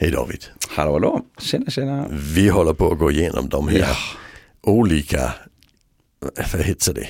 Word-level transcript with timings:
Hej 0.00 0.10
David. 0.10 0.44
Hallå 0.68 0.92
hallå, 0.92 1.20
tjena 1.40 1.70
tjena. 1.70 2.06
Vi 2.10 2.48
håller 2.48 2.72
på 2.74 2.92
att 2.92 2.98
gå 2.98 3.10
igenom 3.10 3.48
de 3.48 3.68
här 3.68 3.78
Ja. 3.78 3.86
olika, 4.62 5.34
vad 6.52 6.62
heter 6.62 6.94
det? 6.94 7.08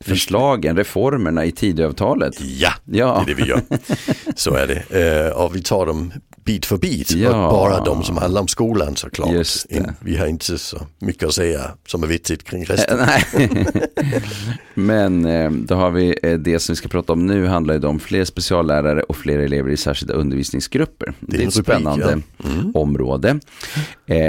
Förslagen, 0.00 0.76
reformerna 0.76 1.44
i 1.44 1.52
Tidöavtalet. 1.52 2.40
Ja, 2.40 2.72
Ja. 2.84 3.22
det 3.26 3.32
är 3.32 3.36
det 3.36 3.42
vi 3.42 3.48
gör. 3.48 3.60
Så 4.36 4.54
är 4.54 4.66
det. 4.66 5.26
Eh, 5.26 5.32
och 5.32 5.56
vi 5.56 5.62
tar 5.62 5.86
dem 5.86 6.12
bit 6.44 6.66
för 6.66 6.76
bit. 6.76 7.10
Ja. 7.10 7.46
Och 7.46 7.52
bara 7.52 7.84
de 7.84 8.02
som 8.02 8.16
handlar 8.16 8.40
om 8.40 8.48
skolan 8.48 8.96
såklart. 8.96 9.32
Just 9.32 9.68
det. 9.68 9.94
Vi 10.00 10.16
har 10.16 10.26
inte 10.26 10.58
så 10.58 10.86
mycket 10.98 11.28
att 11.28 11.34
säga 11.34 11.70
som 11.86 12.02
är 12.02 12.06
viktigt 12.06 12.44
kring 12.44 12.64
resten. 12.64 13.00
Eh, 13.00 13.06
Nej. 13.06 13.66
Men 14.74 15.24
eh, 15.24 15.50
då 15.50 15.74
har 15.74 15.90
vi 15.90 16.14
eh, 16.22 16.38
det 16.38 16.58
som 16.58 16.72
vi 16.72 16.76
ska 16.76 16.88
prata 16.88 17.12
om 17.12 17.26
nu 17.26 17.46
handlar 17.46 17.74
ju 17.74 17.86
om 17.86 18.00
fler 18.00 18.24
speciallärare 18.24 19.02
och 19.02 19.16
fler 19.16 19.38
elever 19.38 19.70
i 19.70 19.76
särskilda 19.76 20.14
undervisningsgrupper. 20.14 21.14
Det 21.20 21.36
är, 21.36 21.42
en 21.42 21.48
ett 21.48 21.56
rubrik, 21.56 21.66
spännande 21.66 22.22
ja. 22.36 22.48
Mm. 22.50 22.72
område. 22.74 23.40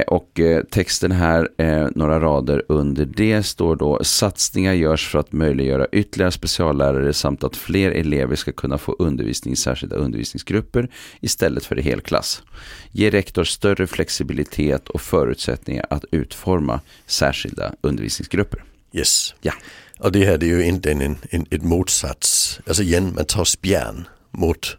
Och 0.07 0.39
texten 0.71 1.11
här, 1.11 1.49
några 1.97 2.19
rader 2.19 2.63
under 2.67 3.05
det 3.05 3.43
står 3.43 3.75
då 3.75 3.99
satsningar 4.03 4.73
görs 4.73 5.07
för 5.07 5.19
att 5.19 5.31
möjliggöra 5.31 5.87
ytterligare 5.91 6.31
speciallärare 6.31 7.13
samt 7.13 7.43
att 7.43 7.55
fler 7.55 7.91
elever 7.91 8.35
ska 8.35 8.51
kunna 8.51 8.77
få 8.77 8.95
undervisning 8.99 9.53
i 9.53 9.55
särskilda 9.55 9.95
undervisningsgrupper 9.95 10.89
istället 11.21 11.65
för 11.65 11.79
i 11.79 11.81
helklass. 12.03 12.43
Ge 12.91 13.09
rektor 13.09 13.43
större 13.43 13.87
flexibilitet 13.87 14.89
och 14.89 15.01
förutsättningar 15.01 15.85
att 15.89 16.05
utforma 16.11 16.81
särskilda 17.05 17.73
undervisningsgrupper. 17.81 18.63
Yes. 18.93 19.35
Ja. 19.41 19.53
Och 19.99 20.11
det 20.11 20.25
här 20.25 20.43
är 20.43 20.47
ju 20.47 20.65
inte 20.65 20.91
en, 20.91 21.01
en, 21.01 21.17
en, 21.29 21.45
ett 21.51 21.63
motsats. 21.63 22.59
Alltså 22.67 22.83
igen, 22.83 23.13
man 23.15 23.25
tar 23.25 23.45
spjärn 23.45 24.07
mot 24.31 24.77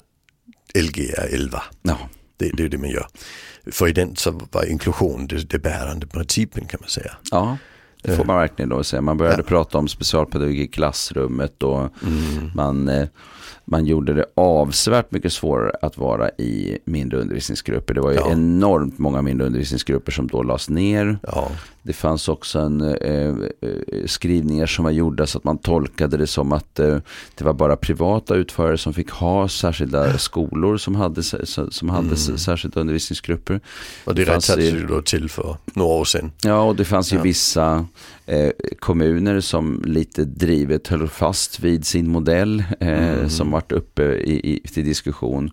Lgr 0.75 1.35
11. 1.35 1.63
Ja, 1.83 1.99
Det, 2.37 2.51
det 2.57 2.65
är 2.65 2.69
det 2.69 2.79
man 2.79 2.91
gör. 2.91 3.07
För 3.73 3.89
i 3.89 3.93
den 3.93 4.17
så 4.17 4.31
var 4.53 4.65
inklusion 4.65 5.27
det, 5.27 5.51
det 5.51 5.59
bärande 5.59 6.07
principen 6.07 6.67
kan 6.67 6.81
man 6.81 6.91
säga. 6.91 7.17
ja. 7.31 7.59
Det 8.05 8.17
får 8.17 8.25
man 8.25 8.37
verkligen 8.37 8.69
då 8.69 8.85
säga. 8.85 9.01
Man 9.03 9.17
började 9.17 9.37
Ja. 9.39 9.43
prata 9.49 9.79
om 9.79 9.89
specialpedagogik 9.89 10.69
i 10.69 10.73
klassrummet 10.73 11.63
och 11.63 11.89
man, 12.55 12.89
eh, 12.89 13.07
man 13.65 13.87
gjorde 13.87 14.15
det 14.15 14.27
avsevärt 14.35 15.11
mycket 15.11 15.33
svårare 15.33 15.73
att 15.83 15.99
vara 15.99 16.29
i 16.31 16.79
mindre 16.85 17.19
undervisningsgrupper. 17.21 17.95
Det 17.95 18.01
var 18.01 18.11
ju 18.11 18.17
Ja. 18.17 18.31
enormt 18.33 18.99
många 18.99 19.23
mindre 19.23 19.47
undervisningsgrupper 19.47 20.13
som 20.13 20.27
då 20.27 20.43
lades 20.43 20.69
ner. 20.69 21.19
Ja, 21.23 21.51
Det 21.87 21.93
fanns 21.93 22.29
också 22.29 22.59
en, 22.59 22.81
eh, 22.81 23.29
eh, 23.29 23.35
skrivningar 24.07 24.67
som 24.67 24.85
var 24.85 24.91
gjorda 24.93 25.27
så 25.27 25.39
att 25.39 25.45
man 25.45 25.59
tolkade 25.59 26.17
det 26.17 26.27
som 26.27 26.53
att 26.53 26.79
eh, 26.81 26.97
det 27.35 27.45
var 27.45 27.53
bara 27.53 27.77
privata 27.77 28.35
utförare 28.35 28.79
som 28.79 28.95
fick 28.95 29.11
ha 29.11 29.49
särskilda 29.49 30.19
skolor 30.19 30.77
som 30.77 30.95
hade, 30.95 31.23
som 31.71 31.89
hade 31.89 32.13
s- 32.15 32.43
särskilda 32.45 32.81
undervisningsgrupper. 32.81 33.61
och 34.05 34.15
det 34.15 34.25
fanns 34.25 34.51
rättades 34.51 34.73
ju- 34.75 34.87
då 34.87 35.03
till 35.03 35.29
för 35.31 35.57
några 35.75 35.93
år 35.95 36.05
sedan. 36.05 36.33
Ja, 36.45 36.63
och 36.63 36.77
det 36.77 36.85
fanns 36.85 37.13
ju 37.13 37.19
vissa 37.21 37.87
eh, 38.27 38.51
kommuner 38.79 39.41
som 39.41 39.83
lite 39.85 40.25
drivet 40.25 40.89
höll 40.89 41.09
fast 41.09 41.61
vid 41.61 41.87
sin 41.87 42.09
modell 42.09 42.65
eh, 42.81 43.29
som 43.29 43.51
varit 43.51 43.73
uppe 43.73 44.03
i, 44.03 44.55
i, 44.55 44.69
till 44.69 44.85
diskussion. 44.85 45.51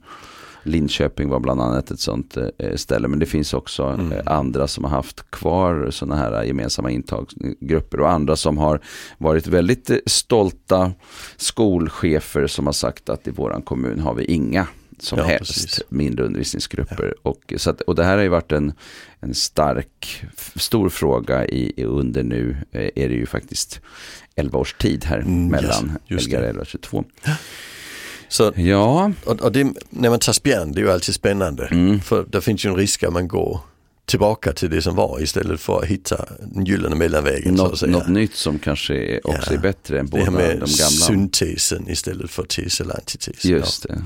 Linköping 0.64 1.30
var 1.30 1.40
bland 1.40 1.62
annat 1.62 1.92
ett 1.92 2.00
sånt 2.00 2.38
eh, 2.38 2.76
ställe, 2.76 3.08
men 3.08 3.20
det 3.20 3.26
finns 3.26 3.54
också 3.54 4.00
eh, 4.14 4.34
andra 4.34 4.68
som 4.68 4.84
har 4.84 4.92
haft 4.92 5.32
kvar 5.32 5.88
sådana 5.92 6.16
här 6.16 6.44
gemensamma 6.44 6.92
intagsgrupper 6.92 8.00
och 8.00 8.12
andra 8.12 8.36
som 8.36 8.58
har 8.58 8.80
varit 9.18 9.48
väldigt 9.48 9.90
eh, 9.90 9.98
stolta 10.06 10.92
skolchefer 11.38 12.48
som 12.48 12.66
har 12.66 12.74
sagt 12.74 13.10
att 13.10 13.28
i 13.28 13.32
våran 13.32 13.62
kommun 13.62 14.00
har 14.00 14.14
vi 14.14 14.26
inga 14.26 14.68
som 15.02 15.20
Ja, 15.20 15.26
helst 15.26 15.54
precis. 15.54 15.82
mindre 15.90 16.26
undervisningsgrupper. 16.26 17.14
Och, 17.22 17.54
så 17.58 17.70
att, 17.70 17.82
och 17.82 17.96
det 17.96 18.04
här 18.04 18.16
har 18.16 18.24
ju 18.24 18.30
varit 18.30 18.52
en, 18.52 18.74
en 19.20 19.34
stark, 19.34 20.24
stor 20.56 20.90
fråga 20.90 21.46
i, 21.48 21.84
under 21.84 22.24
nu 22.24 22.58
eh, 22.72 22.82
är 22.96 23.10
det 23.10 23.16
ju 23.16 23.26
faktiskt 23.26 23.80
11 24.36 24.60
års 24.60 24.74
tid 24.74 25.06
här 25.06 25.18
Mm, 25.20 25.48
mellan 25.48 25.98
yes, 26.10 26.28
Lgr 26.28 26.42
det. 26.42 26.48
11 26.48 26.62
och 26.62 26.68
22. 26.68 27.04
Så, 28.28 28.54
Ja, 28.56 29.12
och, 29.26 29.42
och 29.42 29.52
det, 29.52 29.74
när 29.90 30.10
man 30.10 30.20
tar 30.20 30.34
spjärn, 30.34 30.72
det 30.72 30.80
är 30.82 30.84
ju 30.84 30.92
alltid 30.92 31.16
spännande. 31.16 31.66
Mm. 31.68 32.00
För 32.02 32.26
det 32.30 32.42
finns 32.42 32.66
ju 32.66 32.70
en 32.70 32.76
risk 32.76 33.04
att 33.04 33.14
man 33.14 33.28
går 33.28 33.60
tillbaka 34.06 34.54
till 34.54 34.70
det 34.70 34.82
som 34.82 34.96
var 34.96 35.22
istället 35.24 35.60
för 35.62 35.80
att 35.80 35.86
hitta 35.86 36.26
den 36.40 36.66
gyllene 36.66 36.96
mellanvägen. 36.96 37.58
så 37.58 37.64
något, 37.64 37.80
säga. 37.80 37.92
något 37.92 38.08
nytt 38.08 38.36
som 38.36 38.60
kanske 38.60 39.20
också 39.24 39.52
Ja, 39.54 39.58
är 39.58 39.62
bättre 39.62 40.00
än 40.00 40.06
det 40.06 40.12
båda 40.12 40.24
här 40.24 40.32
de 40.32 40.38
med 40.38 40.54
gamla. 40.60 40.70
syntesen 40.90 41.90
istället 41.90 42.32
för 42.32 42.44
tes 42.44 42.82
eller 42.82 42.94
antites. 42.96 43.46
Just 43.46 43.84
det. 43.84 43.94
Ja, 43.96 44.02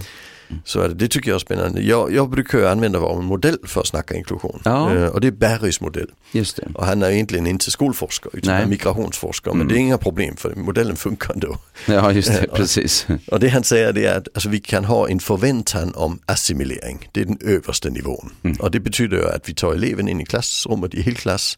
så 0.64 0.82
är 0.82 0.88
det. 0.88 0.94
det 0.94 1.08
tycker 1.08 1.30
jag 1.32 1.36
är 1.36 1.40
spännande. 1.40 1.82
Jag, 1.82 2.14
jag 2.14 2.30
brukar 2.30 2.64
använda 2.64 3.00
vår 3.00 3.22
modell 3.22 3.58
för 3.64 3.82
att 3.82 3.88
snacka 3.88 4.16
inklusion. 4.16 4.62
Ja. 4.66 4.96
Eh, 4.96 5.08
och 5.08 5.22
det 5.22 5.28
är 5.28 5.32
Barrys 5.32 5.82
modell. 5.82 6.08
Just 6.32 6.56
det. 6.56 6.68
Och 6.76 6.86
han 6.86 7.04
är 7.04 7.10
egentligen 7.10 7.48
inte 7.48 7.72
skolforskare 7.72 8.32
utan 8.38 8.54
Nej. 8.56 8.68
migrationsforskare. 8.68 9.54
Men 9.54 9.62
Mm. 9.62 9.74
det 9.74 9.80
är 9.80 9.82
inga 9.82 9.98
problem 9.98 10.36
för 10.36 10.56
modellen 10.56 10.96
funkar 10.96 11.34
ändå. 11.34 11.58
Ja, 11.88 12.12
just 12.12 12.28
det, 12.42 12.48
precis. 12.56 13.08
Och 13.32 13.40
det 13.40 13.48
han 13.50 13.64
säger 13.64 13.94
det 13.94 14.06
är 14.06 14.18
att 14.18 14.28
alltså, 14.34 14.50
vi 14.50 14.60
kan 14.60 14.86
ha 14.86 15.10
en 15.10 15.20
förväntan 15.20 15.94
om 15.96 16.20
assimilering. 16.26 17.10
Det 17.12 17.22
är 17.22 17.26
den 17.26 17.38
översta 17.42 17.90
nivån. 17.90 18.30
Mm. 18.44 18.58
Och 18.60 18.72
det 18.72 18.80
betyder 18.80 19.36
att 19.36 19.50
vi 19.50 19.54
tar 19.54 19.74
eleven 19.74 20.08
in 20.08 20.22
i 20.22 20.26
klassrummet 20.26 20.94
i 20.94 21.02
helklass 21.02 21.58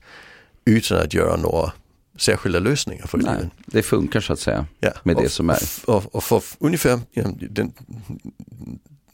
utan 0.66 0.98
att 0.98 1.14
göra 1.14 1.36
några 1.36 1.72
särskilda 2.17 2.59
lösningar 2.59 3.07
för 3.07 3.17
Nej, 3.17 3.50
det 3.66 3.83
funkar 3.83 4.22
så 4.22 4.33
att 4.33 4.39
säga. 4.39 4.66
Ja, 4.79 4.91
med 5.03 5.16
och, 5.16 5.23
det 5.23 5.29
som 5.29 5.50
är. 5.50 5.59
Och, 5.85 6.16
och 6.16 6.23
för 6.23 6.44
ungefär, 6.59 7.00
ja, 7.11 7.23
den, 7.50 7.72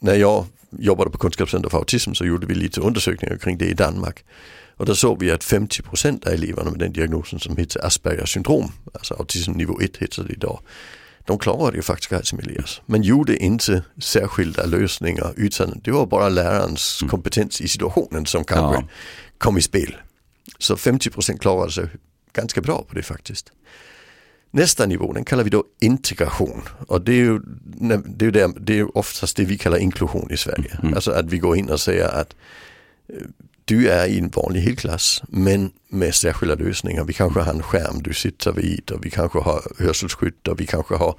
när 0.00 0.14
jag 0.14 0.46
jobbade 0.78 1.10
på 1.10 1.18
Kunskapscenter 1.18 1.68
för 1.68 1.78
autism 1.78 2.12
så 2.12 2.24
gjorde 2.24 2.46
vi 2.46 2.54
lite 2.54 2.80
undersökningar 2.80 3.36
kring 3.36 3.58
det 3.58 3.66
i 3.66 3.74
Danmark. 3.74 4.24
Och 4.76 4.86
där 4.86 4.94
såg 4.94 5.20
vi 5.20 5.30
att 5.30 5.44
50% 5.44 6.26
av 6.26 6.32
eleverna 6.32 6.70
med 6.70 6.78
den 6.78 6.92
diagnosen 6.92 7.40
som 7.40 7.56
heter 7.56 7.86
Aspergers 7.86 8.32
syndrom, 8.32 8.72
alltså 8.94 9.14
autism 9.14 9.52
nivå 9.52 9.80
1 9.80 9.96
heter 9.96 10.24
det 10.24 10.32
idag, 10.32 10.60
de 11.24 11.38
klarade 11.38 11.76
ju 11.76 11.82
faktiskt 11.82 12.12
att 12.12 12.20
assimileras. 12.20 12.80
Men 12.86 13.02
gjorde 13.02 13.36
inte 13.36 13.82
särskilda 14.02 14.66
lösningar 14.66 15.34
utan 15.36 15.80
det 15.84 15.90
var 15.90 16.06
bara 16.06 16.28
lärarens 16.28 17.04
kompetens 17.10 17.60
i 17.60 17.68
situationen 17.68 18.26
som 18.26 18.44
kanske 18.44 18.80
Ja. 18.80 18.88
kom 19.38 19.58
i 19.58 19.62
spel. 19.62 19.96
Så 20.58 20.76
50% 20.76 21.38
klarade 21.38 21.72
sig 21.72 21.88
ganska 22.34 22.60
bra 22.60 22.84
på 22.88 22.94
det 22.94 23.02
faktiskt. 23.02 23.52
Nästa 24.50 24.86
nivå, 24.86 25.12
den 25.12 25.24
kallar 25.24 25.44
vi 25.44 25.50
då 25.50 25.64
integration. 25.80 26.62
Och 26.86 27.00
det 27.00 27.12
är 27.12 27.16
ju, 27.16 27.40
det 28.06 28.26
är 28.26 28.30
där, 28.30 28.50
det 28.60 28.78
är 28.78 28.98
oftast 28.98 29.36
det 29.36 29.44
vi 29.44 29.58
kallar 29.58 29.78
inklusion 29.78 30.30
i 30.30 30.36
Sverige. 30.36 30.78
Alltså 30.94 31.10
att 31.10 31.26
vi 31.26 31.38
går 31.38 31.56
in 31.56 31.70
och 31.70 31.80
säger 31.80 32.08
att 32.08 32.34
eh, 33.08 33.16
du 33.64 33.88
är 33.88 34.06
i 34.06 34.18
en 34.18 34.28
vanlig 34.28 34.60
helklass 34.60 35.22
men 35.28 35.70
med 35.88 36.14
särskilda 36.14 36.54
lösningar. 36.54 37.04
Vi 37.04 37.12
kanske 37.12 37.40
har 37.40 37.52
en 37.52 37.62
skärm 37.62 38.02
du 38.02 38.14
sitter 38.14 38.52
vid 38.52 38.90
och 38.90 39.04
vi 39.04 39.10
kanske 39.10 39.38
har 39.38 39.62
hörselskydd 39.78 40.48
och 40.48 40.60
vi 40.60 40.66
kanske 40.66 40.94
har 40.94 41.14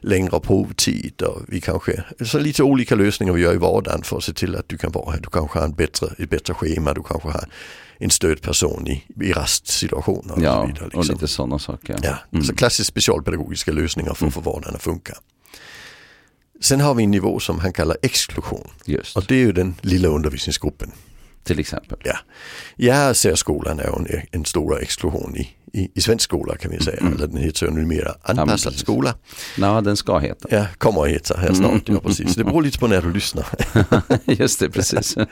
längre 0.00 0.40
provtid 0.40 1.22
och 1.22 1.42
vi 1.48 1.60
kanske, 1.60 2.04
så 2.24 2.38
lite 2.38 2.62
olika 2.62 2.94
lösningar 2.94 3.32
vi 3.32 3.42
gör 3.42 3.54
i 3.54 3.56
vardagen 3.56 4.02
för 4.02 4.16
att 4.16 4.24
se 4.24 4.32
till 4.32 4.56
att 4.56 4.68
du 4.68 4.78
kan 4.78 4.92
vara 4.92 5.12
här. 5.12 5.20
Du 5.20 5.28
kanske 5.28 5.58
har 5.58 5.66
en 5.66 5.74
bättre, 5.74 6.06
ett 6.18 6.30
bättre 6.30 6.54
schema, 6.54 6.94
du 6.94 7.02
kanske 7.02 7.28
har 7.28 7.44
en 8.00 8.10
stödperson 8.10 8.88
i, 8.88 9.04
i 9.20 9.32
rastsituationer 9.32 10.32
och 10.32 10.38
så 10.38 10.44
Ja, 10.44 10.66
vidare. 10.66 10.84
och 10.84 10.94
liksom. 10.94 11.14
lite 11.14 11.28
sådana 11.28 11.58
saker. 11.58 11.96
Ja, 12.02 12.16
alltså 12.34 12.54
klassiskt 12.54 12.88
specialpedagogiska 12.88 13.72
lösningar 13.72 14.14
för 14.14 14.26
att 14.26 14.34
få 14.34 14.40
vardagen 14.40 14.74
att 14.74 14.82
funka. 14.82 15.14
Sen 16.60 16.80
har 16.80 16.94
vi 16.94 17.04
en 17.04 17.10
nivå 17.10 17.40
som 17.40 17.58
han 17.58 17.72
kallar 17.72 17.96
exklusion 18.02 18.68
Just, 18.84 19.16
och 19.16 19.24
det 19.28 19.34
är 19.34 19.38
ju 19.38 19.52
den 19.52 19.74
lilla 19.80 20.08
undervisningsgruppen. 20.08 20.90
till 21.44 21.58
exempel. 21.58 21.98
Ja. 22.04 22.16
Jag 22.76 23.16
ser 23.16 23.34
skolan 23.34 23.80
är 23.80 23.84
en, 23.84 24.22
en 24.32 24.44
stor 24.44 24.82
exklusion 24.82 25.36
i, 25.36 25.48
i, 25.72 25.90
i 25.94 26.00
svensk 26.00 26.24
skola 26.24 26.56
kan 26.56 26.70
vi 26.70 26.80
säga. 26.80 26.96
Eller 27.00 27.26
den 27.26 27.36
heter 27.36 27.66
ju 27.66 27.72
numera 27.72 28.14
anpassad 28.22 28.72
precis. 28.72 28.80
skola. 28.80 29.14
Ja, 29.58 29.80
den 29.80 29.96
ska 29.96 30.18
heta. 30.18 30.48
Ja, 30.50 30.66
kommer 30.78 31.02
att 31.02 31.08
heta 31.08 31.36
här 31.38 31.54
snart. 31.54 31.82
Ja, 31.88 32.00
precis. 32.00 32.34
Det 32.34 32.44
beror 32.44 32.62
lite 32.62 32.78
på 32.78 32.86
när 32.86 33.02
du 33.02 33.12
lyssnar. 33.12 33.46
Just 34.24 34.60
det, 34.60 34.70
precis. 34.70 35.16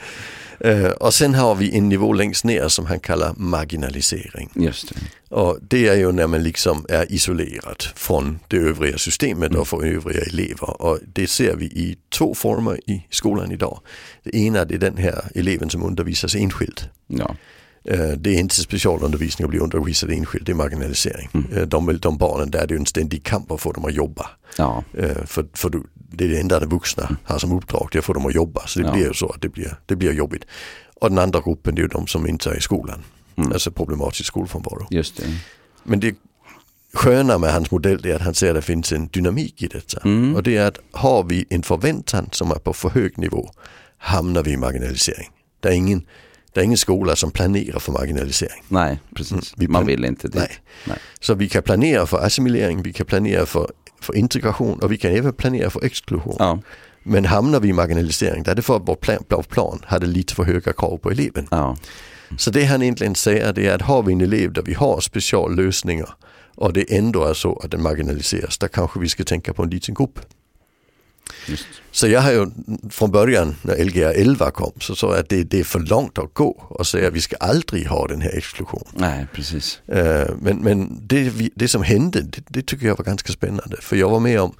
Eh, 0.60 0.84
och 0.90 1.14
sen 1.14 1.34
har 1.34 1.54
vi 1.54 1.76
en 1.78 1.88
nivå 1.88 2.12
längst 2.12 2.44
ner 2.44 2.68
som 2.68 2.86
han 2.86 3.00
kallar 3.00 3.34
marginalisering. 3.36 4.50
Just 4.54 4.88
det. 4.88 5.34
Och 5.34 5.58
det 5.62 5.88
är 5.88 5.94
ju 5.96 6.12
när 6.12 6.26
man 6.26 6.42
liksom 6.42 6.86
är 6.88 7.12
isolerad 7.12 7.82
från 7.94 8.38
det 8.48 8.56
övriga 8.56 8.98
systemet 8.98 9.54
och 9.54 9.68
från 9.68 9.84
övriga 9.84 10.20
elever. 10.22 10.82
Och 10.82 10.98
det 11.14 11.26
ser 11.26 11.56
vi 11.56 11.64
i 11.64 11.96
två 12.18 12.34
former 12.34 12.90
i 12.90 13.06
skolan 13.10 13.52
idag. 13.52 13.80
Det 14.22 14.36
ena 14.36 14.64
det 14.64 14.74
är 14.74 14.78
den 14.78 14.96
här 14.96 15.24
eleven 15.34 15.70
som 15.70 15.82
undervisas 15.82 16.34
enskilt. 16.34 16.88
Ja, 17.06 17.36
Eh, 17.84 18.08
Det 18.10 18.30
är 18.30 18.38
inte 18.38 18.54
specialundervisning 18.54 19.44
att 19.44 19.50
bli 19.50 19.58
undervisad 19.58 20.10
enskilt, 20.10 20.46
det 20.46 20.52
är 20.52 20.56
marginalisering. 20.56 21.28
Eh, 21.56 21.62
De, 21.62 21.98
de 22.02 22.18
barnen 22.18 22.50
där 22.50 22.66
det 22.66 22.74
är 22.74 22.78
en 22.78 22.86
ständig 22.86 23.24
kamp 23.24 23.50
att 23.52 23.60
få 23.60 23.72
dem 23.72 23.84
att 23.84 23.94
jobba. 23.94 24.26
ja, 24.58 24.84
För, 25.26 25.46
för 25.54 25.70
du- 25.70 25.82
det 26.10 26.24
är 26.24 26.28
det 26.28 26.40
enda 26.40 26.60
de 26.60 26.66
vuxna 26.66 27.16
har 27.24 27.38
som 27.38 27.52
uppdrag, 27.52 27.88
det 27.92 27.96
är 27.96 28.00
att 28.00 28.04
få 28.04 28.12
dem 28.12 28.26
att 28.26 28.34
jobba. 28.34 28.66
Så 28.66 28.78
det 28.80 28.86
Ja. 28.86 28.92
blir 28.92 29.06
ju 29.06 29.14
så 29.14 29.28
att 29.28 29.40
det 29.42 29.48
blir, 29.48 29.76
det 29.86 29.96
blir 29.96 30.12
jobbigt. 30.12 30.44
Och 31.00 31.08
den 31.10 31.18
andra 31.18 31.40
gruppen 31.40 31.74
det 31.74 31.80
är 31.80 31.82
ju 31.82 31.88
de 31.88 32.06
som 32.06 32.26
inte 32.26 32.50
är 32.50 32.56
i 32.56 32.60
skolan. 32.60 33.02
Alltså 33.52 33.70
problematisk 33.70 34.26
skolfrånvaro. 34.26 34.86
just 34.90 35.16
det. 35.16 35.24
Men 35.84 36.00
det 36.00 36.14
sköna 36.94 37.38
med 37.38 37.52
hans 37.52 37.70
modell 37.70 38.06
är 38.06 38.14
att 38.14 38.22
han 38.22 38.34
säger 38.34 38.54
att 38.54 38.58
det 38.58 38.62
finns 38.66 38.92
en 38.92 39.08
dynamik 39.08 39.62
i 39.62 39.66
detta. 39.66 40.00
Mm. 40.04 40.34
Och 40.34 40.42
det 40.42 40.56
är 40.56 40.66
att 40.66 40.78
har 40.92 41.22
vi 41.24 41.44
en 41.50 41.62
förväntan 41.62 42.28
som 42.32 42.50
är 42.50 42.54
på 42.54 42.72
för 42.72 42.88
hög 42.88 43.18
nivå 43.18 43.50
hamnar 43.98 44.42
vi 44.42 44.50
i 44.50 44.56
marginalisering. 44.56 45.28
Det 45.60 45.68
är 45.68 45.72
ingen, 45.72 46.06
det 46.52 46.60
är 46.60 46.64
ingen 46.64 46.78
skola 46.78 47.16
som 47.16 47.30
planerar 47.30 47.78
för 47.78 47.92
marginalisering. 47.92 48.62
Nej, 48.68 49.00
precis. 49.14 49.32
Mm, 49.32 49.42
vi 49.56 49.68
Man 49.68 49.86
vill 49.86 50.04
inte 50.04 50.26
dit. 50.28 50.34
Nej. 50.36 50.50
Nej. 50.86 50.98
Så 51.20 51.34
vi 51.34 51.48
kan 51.48 51.62
planera 51.62 52.06
för 52.06 52.18
assimilering, 52.26 52.82
vi 52.82 52.92
kan 52.92 53.06
planera 53.06 53.46
för, 53.46 53.70
för 54.00 54.16
integration 54.16 54.78
och 54.78 54.92
vi 54.92 54.96
kan 54.96 55.12
även 55.12 55.32
planera 55.32 55.70
för 55.70 55.84
exklusion. 55.84 56.36
Ja, 56.38 56.58
Men 57.02 57.24
hamnar 57.24 57.60
vi 57.60 57.68
i 57.68 57.72
marginalisering, 57.72 58.42
där 58.42 58.52
är 58.52 58.56
det 58.56 58.62
för 58.62 58.76
att 58.76 58.82
vår 58.84 58.94
plan, 58.94 59.24
plan 59.48 59.82
hade 59.86 60.06
lite 60.06 60.34
för 60.34 60.44
höga 60.44 60.72
krav 60.72 60.96
på 60.96 61.10
eleven. 61.10 61.46
ja, 61.50 61.76
Så 62.38 62.50
det 62.50 62.64
han 62.64 62.82
egentligen 62.82 63.14
säger 63.14 63.52
det 63.52 63.66
är 63.66 63.74
att 63.74 63.82
har 63.82 64.02
vi 64.02 64.12
en 64.12 64.20
elev 64.20 64.52
där 64.52 64.62
vi 64.62 64.74
har 64.74 65.00
speciallösningar 65.00 66.08
och 66.54 66.72
det 66.72 66.96
ändå 66.96 67.24
är 67.24 67.34
så 67.34 67.60
att 67.64 67.70
den 67.70 67.82
marginaliseras, 67.82 68.58
där 68.58 68.68
kanske 68.68 69.00
vi 69.00 69.08
ska 69.08 69.24
tänka 69.24 69.52
på 69.52 69.62
en 69.62 69.70
liten 69.70 69.94
grupp. 69.94 70.20
Just. 71.46 71.66
Så 71.90 72.08
jag 72.08 72.20
har 72.20 72.32
ju 72.32 72.46
från 72.90 73.10
början 73.10 73.54
när 73.62 73.84
Lgr 73.84 74.12
11 74.16 74.50
kom 74.50 74.72
så 74.80 74.96
sa 74.96 75.10
jag 75.10 75.18
att 75.18 75.28
det, 75.28 75.44
det 75.44 75.60
är 75.60 75.64
för 75.64 75.80
långt 75.80 76.18
att 76.18 76.34
gå 76.34 76.48
och 76.68 76.86
säga 76.86 77.08
att 77.08 77.14
vi 77.14 77.20
ska 77.20 77.36
aldrig 77.36 77.86
ha 77.86 78.06
den 78.06 78.20
här 78.20 78.36
exklusionen. 78.38 78.86
Nej, 78.92 79.26
precis. 79.34 79.80
Eh, 79.88 80.28
Men, 80.40 80.56
men 80.58 80.98
det, 81.02 81.32
det 81.54 81.68
som 81.68 81.82
hände, 81.82 82.20
det, 82.22 82.42
det 82.48 82.62
tycker 82.66 82.86
jag 82.86 82.96
var 82.96 83.04
ganska 83.04 83.32
spännande. 83.32 83.76
För 83.80 83.96
jag 83.96 84.08
var 84.10 84.20
med 84.20 84.40
om 84.40 84.54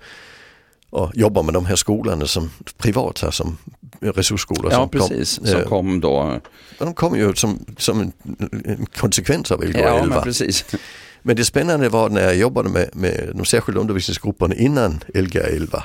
att 0.93 1.17
jobba 1.17 1.43
med 1.43 1.55
de 1.55 1.67
här 1.67 1.77
skolorna 1.77 2.27
som 2.27 2.51
privat 2.77 3.21
här 3.23 3.31
som 3.31 3.57
resursskolor. 4.01 4.73
Ja, 4.73 4.79
som 4.79 4.89
precis. 4.89 5.39
Kom, 5.39 5.47
Som 5.47 5.61
eh, 5.61 5.67
kom 5.69 6.01
då. 6.01 6.41
de 6.79 6.95
kom 6.95 7.17
ju 7.17 7.35
som, 7.35 7.65
som 7.79 8.01
en, 8.01 8.13
en 8.65 8.87
konsekvens 8.97 9.51
av 9.51 9.65
Lgr 9.65 9.79
Ja, 9.79 9.99
11. 9.99 10.15
men 10.15 10.25
precis. 10.25 10.65
Men 11.29 11.37
det 11.37 11.45
spännande 11.45 11.89
var 11.89 12.09
när 12.11 12.21
jag 12.21 12.37
jobbade 12.37 12.69
med, 12.69 12.91
med 12.93 13.31
de 13.35 13.45
särskilda 13.45 13.81
undervisningsgrupperna 13.81 14.55
innan 14.55 15.01
Lgr 15.15 15.39
11 15.39 15.85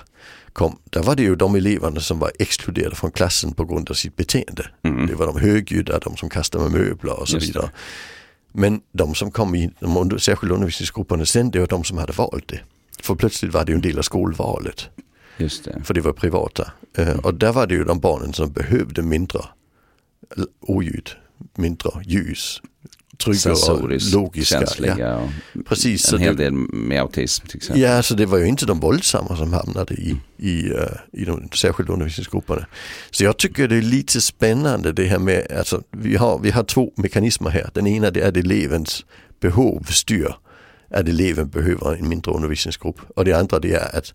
kom. 0.53 0.79
Där 0.83 1.03
var 1.03 1.15
det 1.15 1.23
ju 1.23 1.35
de 1.35 1.55
eleverna 1.55 1.99
som 1.99 2.19
var 2.19 2.31
exkluderade 2.39 2.95
från 2.95 3.11
klassen 3.11 3.53
på 3.53 3.65
grund 3.65 3.89
av 3.89 3.93
sitt 3.93 4.15
beteende. 4.15 4.65
Mm. 4.83 5.07
Det 5.07 5.15
var 5.15 5.27
de 5.27 5.39
högljudda, 5.39 5.99
de 5.99 6.17
som 6.17 6.29
kastade 6.29 6.63
med 6.69 6.81
möbler 6.81 7.19
och 7.19 7.27
så 7.29 7.35
Just 7.35 7.47
det. 7.53 7.59
vidare. 7.59 7.71
Men 8.51 8.81
de 8.91 9.15
som 9.15 9.31
kom 9.31 9.55
i 9.55 9.71
de 9.79 9.97
under, 9.97 10.17
särskilda 10.17 10.55
undervisningsgrupperna 10.55 11.25
sen, 11.25 11.51
det 11.51 11.59
var 11.59 11.67
de 11.67 11.83
som 11.83 11.97
hade 11.97 12.13
valt 12.13 12.47
det. 12.47 12.59
För 13.01 13.15
plötsligt 13.15 13.53
var 13.53 13.65
det 13.65 13.71
ju 13.71 13.75
en 13.75 13.81
del 13.81 13.97
av 13.97 14.01
skolvalet, 14.01 14.89
Just 15.37 15.63
det. 15.65 15.81
för 15.83 15.93
det 15.93 16.01
var 16.01 16.13
privata. 16.13 16.71
Eh, 16.97 17.19
Och 17.19 17.33
där 17.33 17.51
var 17.51 17.67
det 17.67 17.73
ju 17.75 17.83
de 17.83 17.99
barnen 17.99 18.33
som 18.33 18.51
behövde 18.51 19.01
mindre 19.01 19.39
oljud, 20.61 21.09
mindre 21.57 21.89
ljus, 22.05 22.61
tryggare 23.17 23.73
och 23.73 23.89
logiska. 24.13 24.59
Känsliga 24.59 25.17
och 25.17 25.29
precis. 25.65 26.13
En 26.13 26.19
hel 26.19 26.35
det, 26.35 26.43
del 26.43 26.53
med 26.73 27.01
autism 27.01 27.47
till 27.47 27.57
exempel. 27.57 27.81
Ja, 27.81 28.03
så 28.03 28.15
det 28.15 28.25
var 28.25 28.37
ju 28.37 28.45
inte 28.45 28.65
de 28.65 28.79
våldsamma 28.79 29.37
som 29.37 29.53
hamnade 29.53 29.93
i, 29.93 30.15
i, 30.37 30.69
uh, 30.69 30.79
i 31.11 31.25
de 31.25 31.49
särskilda 31.53 31.93
undervisningsgrupperna. 31.93 32.65
Så 33.11 33.23
jag 33.23 33.37
tycker 33.37 33.67
det 33.67 33.75
är 33.75 33.81
lite 33.81 34.21
spännande 34.21 34.91
det 34.91 35.05
här 35.05 35.19
med, 35.19 35.51
alltså 35.57 35.83
vi 35.91 36.15
har, 36.15 36.39
vi 36.39 36.51
har 36.51 36.63
två 36.63 36.91
mekanismer 36.95 37.49
här. 37.49 37.69
Den 37.73 37.87
ena 37.87 38.11
det 38.11 38.21
är 38.21 38.27
att 38.27 38.37
elevens 38.37 39.05
behov 39.39 39.83
styr 39.89 40.35
att 40.89 41.07
eleven 41.07 41.49
behöver 41.49 41.95
en 41.95 42.09
mindre 42.09 42.31
undervisningsgrupp. 42.31 42.99
Och 43.15 43.25
det 43.25 43.33
andra 43.33 43.59
det 43.59 43.73
är 43.73 43.97
att 43.97 44.13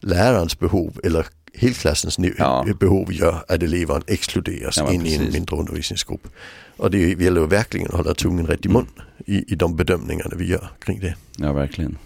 lärarens 0.00 0.58
behov 0.58 1.00
eller 1.04 1.26
helklassens 1.58 2.18
Ja. 2.38 2.66
behov 2.80 3.12
gör 3.12 3.44
att 3.48 3.62
eleven 3.62 4.02
exkluderas 4.06 4.76
Ja, 4.76 4.92
in 4.92 5.06
i 5.06 5.14
en 5.14 5.32
mindre 5.32 5.56
undervisningsgrupp. 5.56 6.28
Och 6.76 6.90
det 6.90 6.98
gäller 6.98 7.40
ju 7.40 7.46
verkligen 7.46 7.86
att 7.86 7.94
hålla 7.94 8.14
tungan 8.14 8.46
rätt 8.46 8.66
i 8.66 8.68
mun 8.68 8.86
i, 9.26 9.52
i 9.52 9.54
de 9.54 9.76
bedömningarna 9.76 10.30
vi 10.36 10.44
gör 10.48 10.68
kring 10.78 11.00
det. 11.00 11.14
Ja, 11.36 11.52
verkligen. 11.52 11.98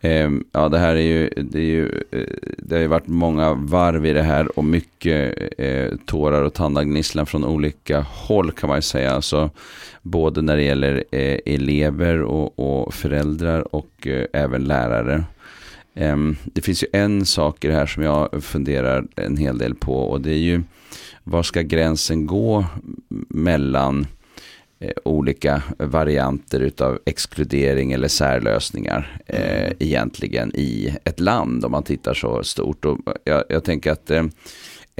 Ehm, 0.00 0.44
ja, 0.52 0.68
det 0.68 0.78
här 0.78 0.96
är 0.96 1.00
ju, 1.00 1.28
det 1.28 1.58
är 1.58 1.62
ju, 1.62 2.02
eh, 2.10 2.26
det 2.58 2.74
har 2.74 2.80
ju 2.82 2.86
varit 2.86 3.06
många 3.06 3.52
varv 3.54 4.06
i 4.06 4.12
det 4.12 4.22
här 4.22 4.58
och 4.58 4.64
mycket 4.64 5.38
eh, 5.58 5.88
tårar 6.06 6.42
och 6.42 6.54
tandagnisslan 6.54 7.26
från 7.26 7.44
olika 7.44 8.00
håll 8.00 8.52
kan 8.52 8.68
man 8.68 8.78
ju 8.78 8.82
säga. 8.82 9.12
Alltså, 9.12 9.50
både 10.02 10.42
när 10.42 10.56
det 10.56 10.62
gäller 10.62 11.04
eh, 11.10 11.38
elever 11.46 12.22
och, 12.22 12.58
och 12.58 12.94
föräldrar 12.94 13.74
och 13.74 14.06
eh, 14.06 14.26
även 14.32 14.64
lärare. 14.64 15.24
Ehm, 15.94 16.36
det 16.44 16.60
finns 16.60 16.82
ju 16.82 16.86
en 16.92 17.26
sak 17.26 17.64
i 17.64 17.68
det 17.68 17.74
här 17.74 17.86
som 17.86 18.02
jag 18.02 18.44
funderar 18.44 19.06
en 19.16 19.36
hel 19.36 19.58
del 19.58 19.74
på 19.74 19.94
och 19.94 20.20
det 20.20 20.30
är 20.30 20.38
ju 20.38 20.62
var 21.24 21.42
ska 21.42 21.62
gränsen 21.62 22.26
gå 22.26 22.64
mellan 23.28 24.06
eh, 24.80 24.92
olika 25.04 25.62
varianter 25.78 26.60
utav 26.60 26.98
exkludering 27.06 27.92
eller 27.92 28.08
särlösningar 28.08 29.20
eh, 29.26 29.72
egentligen 29.78 30.52
i 30.54 30.96
ett 31.04 31.20
land 31.20 31.64
om 31.64 31.72
man 31.72 31.82
tittar 31.82 32.14
så 32.14 32.44
stort. 32.44 32.84
Och 32.84 32.98
jag, 33.24 33.44
jag 33.48 33.64
tänker 33.64 33.92
att 33.92 34.10
eh, 34.10 34.24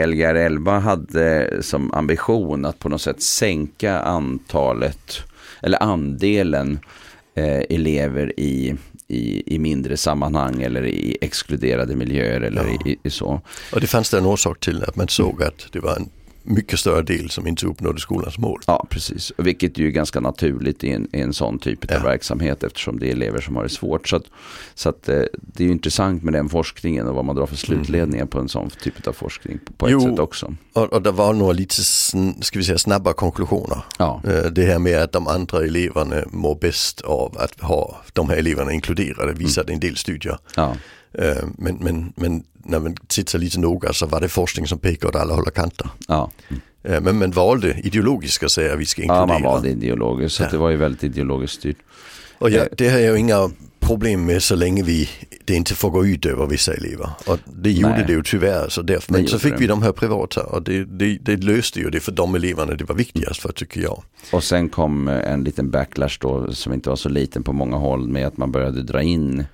Lgr 0.07 0.35
11 0.35 0.79
hade 0.79 1.59
som 1.63 1.95
ambition 1.95 2.65
att 2.65 2.79
på 2.79 2.89
något 2.89 3.03
sätt 3.03 3.23
sänka 3.23 4.01
antalet 4.01 5.23
eller 5.63 5.83
andelen 5.83 6.79
eh, 7.35 7.63
elever 7.71 8.41
i, 8.41 8.77
i, 9.11 9.55
i 9.55 9.59
mindre 9.59 9.97
sammanhang 9.97 10.63
eller 10.63 10.87
i 10.87 11.17
exkluderade 11.21 11.97
miljöer 11.97 12.41
eller 12.41 12.65
Ja. 12.65 12.91
i, 12.91 12.97
i 13.05 13.11
så. 13.11 13.41
Och 13.73 13.81
det 13.81 13.87
fanns 13.87 14.11
det 14.11 14.19
en 14.19 14.27
orsak 14.27 14.61
till 14.61 14.85
att 14.85 14.97
man 14.97 15.09
såg 15.09 15.43
att 15.43 15.67
det 15.73 15.81
var 15.81 15.97
en 15.97 16.09
mycket 16.51 16.79
större 16.79 17.03
del 17.03 17.31
som 17.31 17.47
inte 17.47 17.67
uppnådde 17.67 18.01
skolans 18.01 18.39
mål. 18.39 18.61
Ja, 18.67 18.87
precis. 18.91 19.33
Vilket 19.37 19.79
ju 19.79 19.87
är 19.87 19.91
ganska 19.91 20.21
naturligt 20.21 20.85
i 20.85 20.91
en, 20.93 21.09
i 21.13 21.21
en 21.21 21.33
sån 21.33 21.59
typ 21.59 21.85
av 21.85 21.91
Ja. 21.97 22.03
verksamhet 22.03 22.63
eftersom 22.65 22.99
det 22.99 23.07
är 23.09 23.13
elever 23.13 23.41
som 23.41 23.57
har 23.57 23.63
det 23.63 23.69
svårt. 23.69 24.09
Så, 24.09 24.17
att, 24.17 24.25
så 24.75 24.89
att, 24.89 25.09
eh, 25.09 25.23
det 25.33 25.65
är 25.65 25.69
intressant 25.69 26.23
med 26.23 26.33
den 26.35 26.49
forskningen 26.49 27.07
och 27.09 27.15
vad 27.15 27.25
man 27.25 27.37
drar 27.37 27.47
för 27.47 27.57
slutledningar 27.57 28.27
på 28.27 28.39
en 28.41 28.49
sån 28.49 28.71
typ 28.71 29.07
av 29.07 29.13
forskning 29.13 29.59
på, 29.77 29.87
ett 29.87 29.93
Jo. 29.93 30.01
sätt 30.01 30.19
också. 30.19 30.55
Och, 30.73 30.93
och 30.93 31.03
det 31.03 31.11
var 31.11 31.33
några 31.33 31.53
lite 31.53 31.75
ska 31.85 32.59
vi 32.59 32.65
säga, 32.65 32.79
snabba 32.79 33.13
konklusioner. 33.13 33.79
Ja, 33.99 34.21
Eh, 34.25 34.51
Det 34.51 34.65
här 34.67 34.79
med 34.79 35.03
att 35.03 35.13
de 35.13 35.27
andra 35.29 35.59
eleverna 35.65 36.17
mår 36.31 36.55
bäst 36.55 37.01
av 37.01 37.37
att 37.39 37.61
ha 37.61 38.01
de 38.13 38.29
här 38.29 38.37
eleverna 38.37 38.73
inkluderade 38.73 39.33
visade 39.33 39.73
en 39.73 39.81
del 39.81 39.97
studier. 39.97 40.39
ja, 40.57 40.77
Men, 41.57 41.77
men, 41.81 42.13
men 42.17 42.45
när 42.65 42.81
man 42.81 42.95
tittar 43.07 43.39
lite 43.39 43.61
noga 43.61 43.93
så 43.93 44.07
var 44.07 44.21
det 44.21 44.29
forskning 44.29 44.67
som 44.67 44.79
pekade 44.79 45.09
åt 45.09 45.17
alla 45.23 45.35
håll 45.35 45.45
och 45.47 45.55
kanter. 45.55 45.89
ja. 46.09 46.31
Eh, 46.83 47.01
Men 47.01 47.19
man 47.19 47.31
valde 47.31 47.81
ideologiskt 47.85 48.43
att 48.45 48.51
säga 48.53 48.73
att 48.73 48.79
vi 48.81 48.87
ska 48.87 49.03
inkludera. 49.03 49.21
ja 49.23 49.27
man 49.27 49.43
valde 49.43 49.69
ideologiskt. 49.71 50.37
Så 50.37 50.43
Ja. 50.43 50.49
det 50.51 50.57
var 50.59 50.71
ju 50.71 50.77
väldigt 50.77 51.05
ideologiskt 51.05 51.57
styrt. 51.57 51.77
Och 52.39 52.51
jag, 52.51 52.63
Eh. 52.63 52.69
det 52.77 52.89
har 52.89 52.99
jag 52.99 53.19
inga 53.19 53.51
problem 53.81 54.27
med 54.27 54.43
så 54.43 54.55
länge 54.55 54.83
vi, 54.83 55.09
det 55.45 55.55
inte 55.55 55.75
får 55.75 55.91
gå 55.91 56.07
ut 56.07 56.27
över 56.27 56.47
vissa 56.47 56.75
elever. 56.75 57.11
Och 57.27 57.39
det 57.55 57.73
gjorde 57.73 57.95
Nej. 57.97 58.05
det 58.07 58.13
ju 58.13 58.23
tyvärr. 58.23 58.69
Så 58.69 58.83
därför, 58.83 59.13
men 59.13 59.27
så 59.29 59.39
fick 59.39 59.53
det. 59.53 59.59
vi 59.59 59.67
de 59.67 59.83
här 59.83 59.93
privata 59.93 60.43
och 60.45 60.63
det, 60.63 60.85
det, 60.85 61.19
det 61.19 61.37
löste 61.37 61.81
ju 61.81 61.91
det 61.91 62.01
för 62.01 62.13
de 62.13 62.35
eleverna 62.35 62.75
det 62.75 62.85
var 62.85 62.95
viktigast 62.95 63.41
för 63.41 63.53
tycker 63.53 63.81
jag. 63.81 64.03
Och 64.33 64.45
sen 64.45 64.69
kom 64.69 65.09
en 65.09 65.45
liten 65.45 65.71
backlash 65.71 66.17
då 66.21 66.53
som 66.53 66.73
inte 66.73 66.89
var 66.89 66.97
så 66.97 67.09
liten 67.09 67.43
på 67.43 67.53
många 67.53 67.77
håll 67.77 68.09
med 68.09 68.27
att 68.27 68.37
man 68.37 68.53
började 68.53 68.83
dra 68.83 69.03
in 69.03 69.45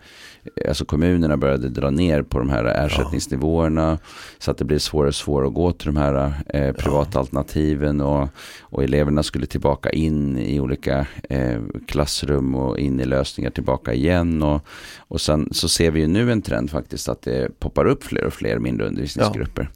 Alltså 0.68 0.84
kommunerna 0.84 1.36
började 1.36 1.68
dra 1.68 1.90
ner 1.90 2.22
på 2.22 2.38
de 2.38 2.50
här 2.50 2.64
ersättningsnivåerna 2.64 3.98
så 4.38 4.50
att 4.50 4.58
det 4.58 4.64
blev 4.64 4.78
svårare 4.78 5.08
och 5.08 5.14
svårare 5.14 5.48
att 5.48 5.54
gå 5.54 5.72
till 5.72 5.86
de 5.86 5.96
här 5.96 6.32
eh, 6.48 6.72
privata 6.72 7.18
alternativen 7.18 8.00
och, 8.00 8.28
och 8.60 8.84
eleverna 8.84 9.22
skulle 9.22 9.46
tillbaka 9.46 9.90
in 9.90 10.38
i 10.38 10.60
olika 10.60 11.06
eh, 11.30 11.60
klassrum 11.86 12.54
och 12.54 12.78
in 12.78 13.00
i 13.00 13.04
lösningar 13.04 13.50
tillbaka 13.50 13.94
igen 13.94 14.42
och, 14.42 14.66
och 14.98 15.20
sen 15.20 15.48
så 15.52 15.68
ser 15.68 15.90
vi 15.90 16.00
ju 16.00 16.06
nu 16.06 16.32
en 16.32 16.42
trend 16.42 16.70
faktiskt 16.70 17.08
att 17.08 17.22
det 17.22 17.58
poppar 17.58 17.86
upp 17.86 18.04
fler 18.04 18.24
och 18.24 18.32
fler 18.32 18.58
mindre 18.58 18.86
undervisningsgrupper. 18.86 19.70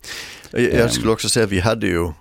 Jag, 0.50 0.60
Ehm. 0.60 0.78
jag 0.78 0.92
skulle 0.92 1.12
också 1.12 1.28
säga 1.28 1.44
att 1.44 1.52
vi 1.52 1.60
hade 1.60 1.86
ju 1.86 2.12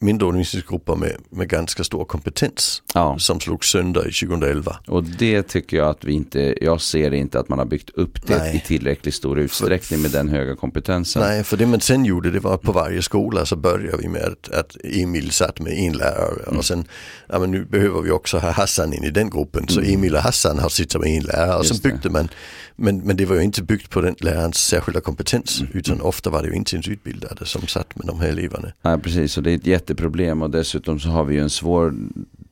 mindre 0.00 0.26
undervisningsgrupper 0.26 0.94
med, 0.96 1.16
med 1.30 1.48
ganska 1.48 1.84
stor 1.84 2.04
kompetens 2.04 2.82
Ja. 2.94 3.18
som 3.18 3.40
slog 3.40 3.64
sönder 3.64 4.00
i 4.08 4.12
2011. 4.12 4.76
Och 4.86 5.04
det 5.04 5.42
tycker 5.42 5.76
jag 5.76 5.88
att 5.88 6.04
vi 6.04 6.12
inte, 6.12 6.54
jag 6.60 6.80
ser 6.80 7.14
inte 7.14 7.40
att 7.40 7.48
man 7.48 7.58
har 7.58 7.66
byggt 7.66 7.90
upp 7.90 8.26
det 8.26 8.38
Nej. 8.38 8.56
i 8.56 8.60
tillräckligt 8.60 9.14
stor 9.14 9.38
utsträckning 9.38 10.02
med 10.02 10.10
den 10.10 10.28
höga 10.28 10.56
kompetensen. 10.56 11.22
Nej, 11.22 11.44
för 11.44 11.56
det 11.56 11.66
man 11.66 11.80
sen 11.80 12.04
gjorde 12.04 12.30
det 12.30 12.40
var 12.40 12.54
att 12.54 12.62
på 12.62 12.72
varje 12.72 13.02
skola 13.02 13.46
så 13.46 13.56
började 13.56 13.96
vi 14.02 14.08
med 14.08 14.22
att, 14.24 14.48
att 14.54 14.76
Emil 14.84 15.30
satt 15.30 15.60
med 15.60 15.72
en 15.72 15.92
lärare 15.92 16.42
Mm. 16.46 16.58
och 16.58 16.64
sen, 16.64 16.84
ja 17.28 17.38
men 17.38 17.50
nu 17.50 17.64
behöver 17.64 18.00
vi 18.02 18.10
också 18.10 18.38
ha 18.38 18.50
Hassan 18.50 18.92
in 18.92 19.04
i 19.04 19.10
den 19.10 19.30
gruppen. 19.30 19.68
Så 19.68 19.80
Emil 19.80 20.14
och 20.14 20.20
Hassan 20.22 20.58
har 20.58 20.68
suttit 20.68 21.00
med 21.00 21.16
en 21.16 21.22
lärare 21.22 21.44
och 21.48 21.54
Mm. 21.54 21.62
Just 21.68 21.82
sen 21.82 21.90
byggde 21.92 22.10
man, 22.10 22.28
men, 22.76 22.98
men 22.98 23.16
det 23.16 23.24
var 23.26 23.36
ju 23.36 23.42
inte 23.42 23.62
byggt 23.62 23.90
på 23.90 24.00
den 24.00 24.14
lärarens 24.20 24.56
särskilda 24.66 25.00
kompetens 25.00 25.60
Mm. 25.60 25.72
utan 25.74 26.00
ofta 26.00 26.30
var 26.30 26.42
det 26.42 26.48
ju 26.48 26.54
inte 26.54 26.74
ens 26.76 26.88
utbildade 26.88 27.46
som 27.46 27.66
satt 27.66 27.96
med 27.96 28.06
de 28.06 28.20
här 28.20 28.28
eleverna. 28.28 28.72
Nej, 28.82 28.98
precis. 28.98 29.36
Och 29.36 29.42
det 29.42 29.50
är 29.50 29.76
ett 29.76 29.87
jätteproblem 29.88 30.42
och 30.42 30.50
dessutom 30.50 31.00
så 31.00 31.08
har 31.08 31.24
vi 31.24 31.34
ju 31.34 31.40
en 31.40 31.50
svår 31.50 31.94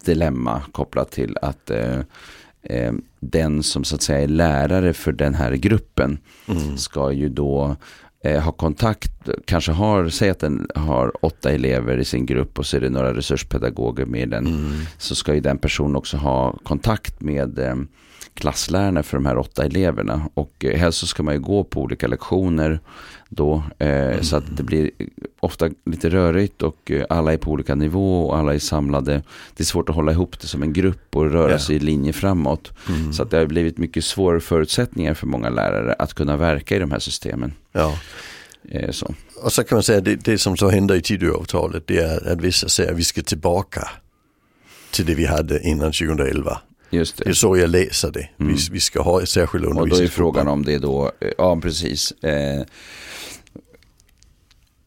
dilemma 0.04 0.62
kopplat 0.72 1.10
till 1.10 1.36
att 1.42 1.70
eh, 1.70 1.98
eh, 2.62 2.92
den 3.20 3.62
som 3.62 3.84
så 3.84 3.94
att 3.94 4.02
säga 4.02 4.20
är 4.20 4.28
lärare 4.28 4.92
för 4.92 5.12
den 5.12 5.34
här 5.34 5.52
gruppen 5.52 6.18
Mm. 6.48 6.76
ska 6.78 7.12
ju 7.12 7.28
då 7.28 7.76
eh, 8.24 8.40
ha 8.42 8.52
kontakt 8.52 9.15
kanske 9.44 9.72
har, 9.72 10.08
säg 10.08 10.30
att 10.30 10.38
den 10.38 10.68
har 10.74 11.24
åtta 11.24 11.50
elever 11.50 11.98
i 11.98 12.04
sin 12.04 12.26
grupp 12.26 12.58
och 12.58 12.66
så 12.66 12.76
är 12.76 12.80
det 12.80 12.90
några 12.90 13.14
resurspedagoger 13.14 14.04
med 14.04 14.28
den. 14.28 14.46
Mm. 14.46 14.72
Så 14.98 15.14
ska 15.14 15.34
ju 15.34 15.40
den 15.40 15.58
personen 15.58 15.96
också 15.96 16.16
ha 16.16 16.52
kontakt 16.52 17.20
med 17.20 17.58
eh, 17.58 17.74
klasslärarna 18.36 19.02
för 19.02 19.16
de 19.16 19.26
här 19.26 19.38
åtta 19.38 19.64
eleverna. 19.64 20.28
Och 20.34 20.64
eh, 20.64 20.78
helst 20.78 20.98
så 20.98 21.06
ska 21.06 21.22
man 21.22 21.34
ju 21.34 21.40
gå 21.40 21.64
på 21.64 21.82
olika 21.82 22.06
lektioner 22.06 22.80
då. 23.28 23.62
Eh, 23.78 23.88
mm. 23.88 24.22
Så 24.22 24.36
att 24.36 24.56
det 24.56 24.62
blir 24.62 24.90
ofta 25.40 25.70
lite 25.84 26.08
rörigt 26.08 26.62
och 26.62 26.90
eh, 26.90 27.04
alla 27.08 27.32
är 27.32 27.36
på 27.36 27.50
olika 27.50 27.74
nivå 27.74 28.26
och 28.26 28.36
alla 28.36 28.54
är 28.54 28.58
samlade. 28.58 29.22
Det 29.56 29.62
är 29.62 29.64
svårt 29.64 29.88
att 29.88 29.94
hålla 29.94 30.12
ihop 30.12 30.40
det 30.40 30.46
som 30.46 30.62
en 30.62 30.72
grupp 30.72 31.16
och 31.16 31.30
röra 31.30 31.48
yeah. 31.48 31.60
sig 31.60 31.76
i 31.76 31.78
linje 31.78 32.12
framåt. 32.12 32.72
Mm. 32.88 33.12
Så 33.12 33.22
att 33.22 33.30
det 33.30 33.38
har 33.38 33.46
blivit 33.46 33.78
mycket 33.78 34.04
svårare 34.04 34.40
förutsättningar 34.40 35.14
för 35.14 35.26
många 35.26 35.48
lärare 35.48 35.92
att 35.92 36.14
kunna 36.14 36.36
verka 36.36 36.76
i 36.76 36.78
de 36.78 36.90
här 36.90 36.98
systemen. 36.98 37.52
Ja. 37.72 37.98
Eh, 38.68 38.90
så. 38.90 39.14
Och 39.42 39.52
så 39.52 39.64
kan 39.64 39.76
man 39.76 39.82
säga 39.82 40.00
det, 40.00 40.16
det 40.16 40.38
som 40.38 40.56
så 40.56 40.68
händer 40.68 40.94
i 40.94 41.02
Tidöavtalet 41.02 41.86
det 41.86 41.98
är 41.98 42.32
att 42.32 42.40
vissa 42.40 42.68
säger 42.68 42.92
att 42.92 42.98
vi 42.98 43.04
ska 43.04 43.22
tillbaka 43.22 43.88
till 44.90 45.06
det 45.06 45.14
vi 45.14 45.26
hade 45.26 45.62
innan 45.62 45.92
2011. 45.92 46.58
Just 46.90 47.16
det. 47.16 47.24
det 47.24 47.30
är 47.30 47.34
så 47.34 47.56
jag 47.56 47.70
läser 47.70 48.10
det. 48.10 48.28
Mm. 48.40 48.54
Vi, 48.54 48.60
vi 48.70 48.80
ska 48.80 49.02
ha 49.02 49.26
särskilda 49.26 49.68
undervisningsgrupper. 49.68 50.28
Och 50.28 50.34
då 50.34 50.40
är 50.40 50.42
frågan 50.42 50.48
om 50.48 50.64
det 50.64 50.78
då, 50.78 51.12
eh, 51.20 51.30
ja 51.38 51.60
precis. 51.62 52.12
Eh, 52.12 52.62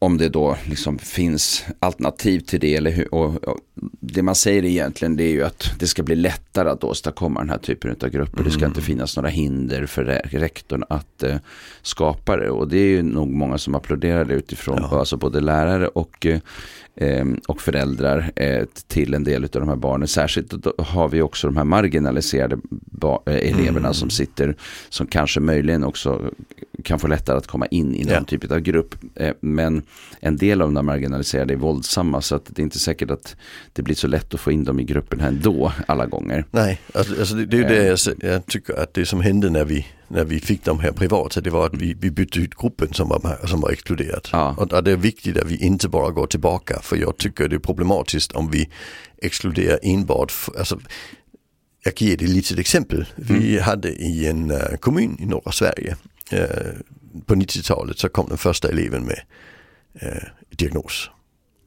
om 0.02 0.18
det 0.18 0.28
då 0.28 0.56
liksom 0.64 0.98
finns 0.98 1.64
alternativ 1.78 2.40
till 2.40 2.60
det. 2.60 2.74
Eller 2.74 2.90
hur, 2.90 3.14
och, 3.14 3.44
och, 3.44 3.58
det 4.00 4.22
man 4.22 4.34
säger 4.34 4.64
egentligen 4.64 5.16
det 5.16 5.24
är 5.24 5.32
ju 5.32 5.42
att 5.42 5.70
det 5.78 5.86
ska 5.86 6.02
bli 6.02 6.16
lättare 6.16 6.68
att 6.68 6.84
åstadkomma 6.84 7.40
den 7.40 7.50
här 7.50 7.58
typen 7.58 7.90
av 7.90 8.08
grupper. 8.08 8.38
Mm. 8.38 8.44
Det 8.44 8.50
ska 8.50 8.66
inte 8.66 8.80
finnas 8.80 9.16
några 9.16 9.28
hinder 9.28 9.86
för 9.86 10.04
rektorn 10.30 10.84
att 10.88 11.22
eh, 11.22 11.36
skapa 11.82 12.36
det. 12.36 12.50
Och 12.50 12.68
det 12.68 12.78
är 12.78 12.88
ju 12.88 13.02
nog 13.02 13.28
många 13.28 13.58
som 13.58 13.74
applåderar 13.74 14.24
det 14.24 14.34
utifrån, 14.34 14.78
ja. 14.90 14.98
alltså 14.98 15.16
både 15.16 15.40
lärare 15.40 15.88
och 15.88 16.26
eh, 16.26 16.38
Ehm, 17.02 17.40
och 17.48 17.60
föräldrar 17.60 18.32
eh, 18.36 18.64
till 18.86 19.14
en 19.14 19.24
del 19.24 19.44
av 19.44 19.50
de 19.50 19.68
här 19.68 19.76
barnen. 19.76 20.08
Särskilt 20.08 20.54
har 20.78 21.08
vi 21.08 21.22
också 21.22 21.46
de 21.46 21.56
här 21.56 21.64
marginaliserade 21.64 22.56
eh, 23.26 23.34
eleverna 23.34 23.78
mm. 23.78 23.94
som 23.94 24.10
sitter, 24.10 24.56
som 24.88 25.06
kanske 25.06 25.40
möjligen 25.40 25.84
också 25.84 26.30
kan 26.84 26.98
få 26.98 27.06
lättare 27.06 27.36
att 27.36 27.46
komma 27.46 27.66
in 27.66 27.94
i 27.94 28.04
någon 28.04 28.14
ja. 28.14 28.24
typ 28.24 28.50
av 28.50 28.60
grupp. 28.60 28.94
Eh, 29.14 29.32
men 29.40 29.82
en 30.20 30.36
del 30.36 30.62
av 30.62 30.72
de 30.72 30.86
marginaliserade 30.86 31.54
är 31.54 31.56
våldsamma 31.56 32.20
så 32.20 32.34
att 32.34 32.44
det 32.46 32.62
är 32.62 32.64
inte 32.64 32.78
säkert 32.78 33.10
att 33.10 33.36
det 33.72 33.82
blir 33.82 33.94
så 33.94 34.06
lätt 34.06 34.34
att 34.34 34.40
få 34.40 34.52
in 34.52 34.64
dem 34.64 34.80
i 34.80 34.84
gruppen 34.84 35.20
här 35.20 35.28
ändå 35.28 35.72
alla 35.88 36.06
gånger. 36.06 36.44
Nej, 36.50 36.80
alltså, 36.94 37.18
alltså 37.18 37.34
det, 37.34 37.46
det, 37.46 37.56
är 37.56 37.60
ju 37.60 37.68
det 37.68 37.86
jag, 37.86 37.98
jag, 38.32 38.46
tycker 38.46 38.74
att 38.74 38.94
det 38.94 39.06
som 39.06 39.20
hände 39.20 39.50
när 39.50 39.64
vi, 39.64 39.86
när 40.08 40.24
vi 40.24 40.40
fick 40.40 40.64
de 40.64 40.80
här 40.80 40.92
privata, 40.92 41.40
det 41.40 41.50
var 41.50 41.66
att 41.66 41.74
vi, 41.74 41.94
vi 42.00 42.10
bytte 42.10 42.38
ut 42.38 42.54
gruppen 42.54 42.92
som 42.92 43.08
var, 43.08 43.46
som 43.46 43.60
var 43.60 43.70
exkluderad. 43.70 44.28
Ja. 44.32 44.54
Och, 44.58 44.72
och 44.72 44.84
det 44.84 44.90
är 44.90 44.96
viktigt 44.96 45.38
att 45.38 45.50
vi 45.50 45.56
inte 45.56 45.88
bara 45.88 46.10
går 46.10 46.26
tillbaka 46.26 46.80
för 46.82 46.96
jag 46.96 47.16
tycker 47.16 47.48
det 47.48 47.56
är 47.56 47.60
problematiskt 47.60 48.32
om 48.32 48.50
vi 48.50 48.68
exkluderar 49.18 49.78
enbart, 49.82 50.32
alltså, 50.58 50.80
jag 51.84 51.94
kan 51.94 52.08
ge 52.08 52.16
dig 52.16 52.26
ett 52.26 52.32
litet 52.32 52.58
exempel. 52.58 53.06
Vi 53.16 53.52
mm. 53.52 53.64
hade 53.64 53.88
i 53.88 54.26
en 54.26 54.50
uh, 54.50 54.76
kommun 54.80 55.16
i 55.20 55.26
norra 55.26 55.52
Sverige 55.52 55.96
uh, 56.32 56.38
på 57.26 57.34
90-talet 57.34 57.98
så 57.98 58.08
kom 58.08 58.28
den 58.28 58.38
första 58.38 58.68
eleven 58.68 59.04
med 59.04 59.20
uh, 60.02 60.08
diagnos. 60.50 61.10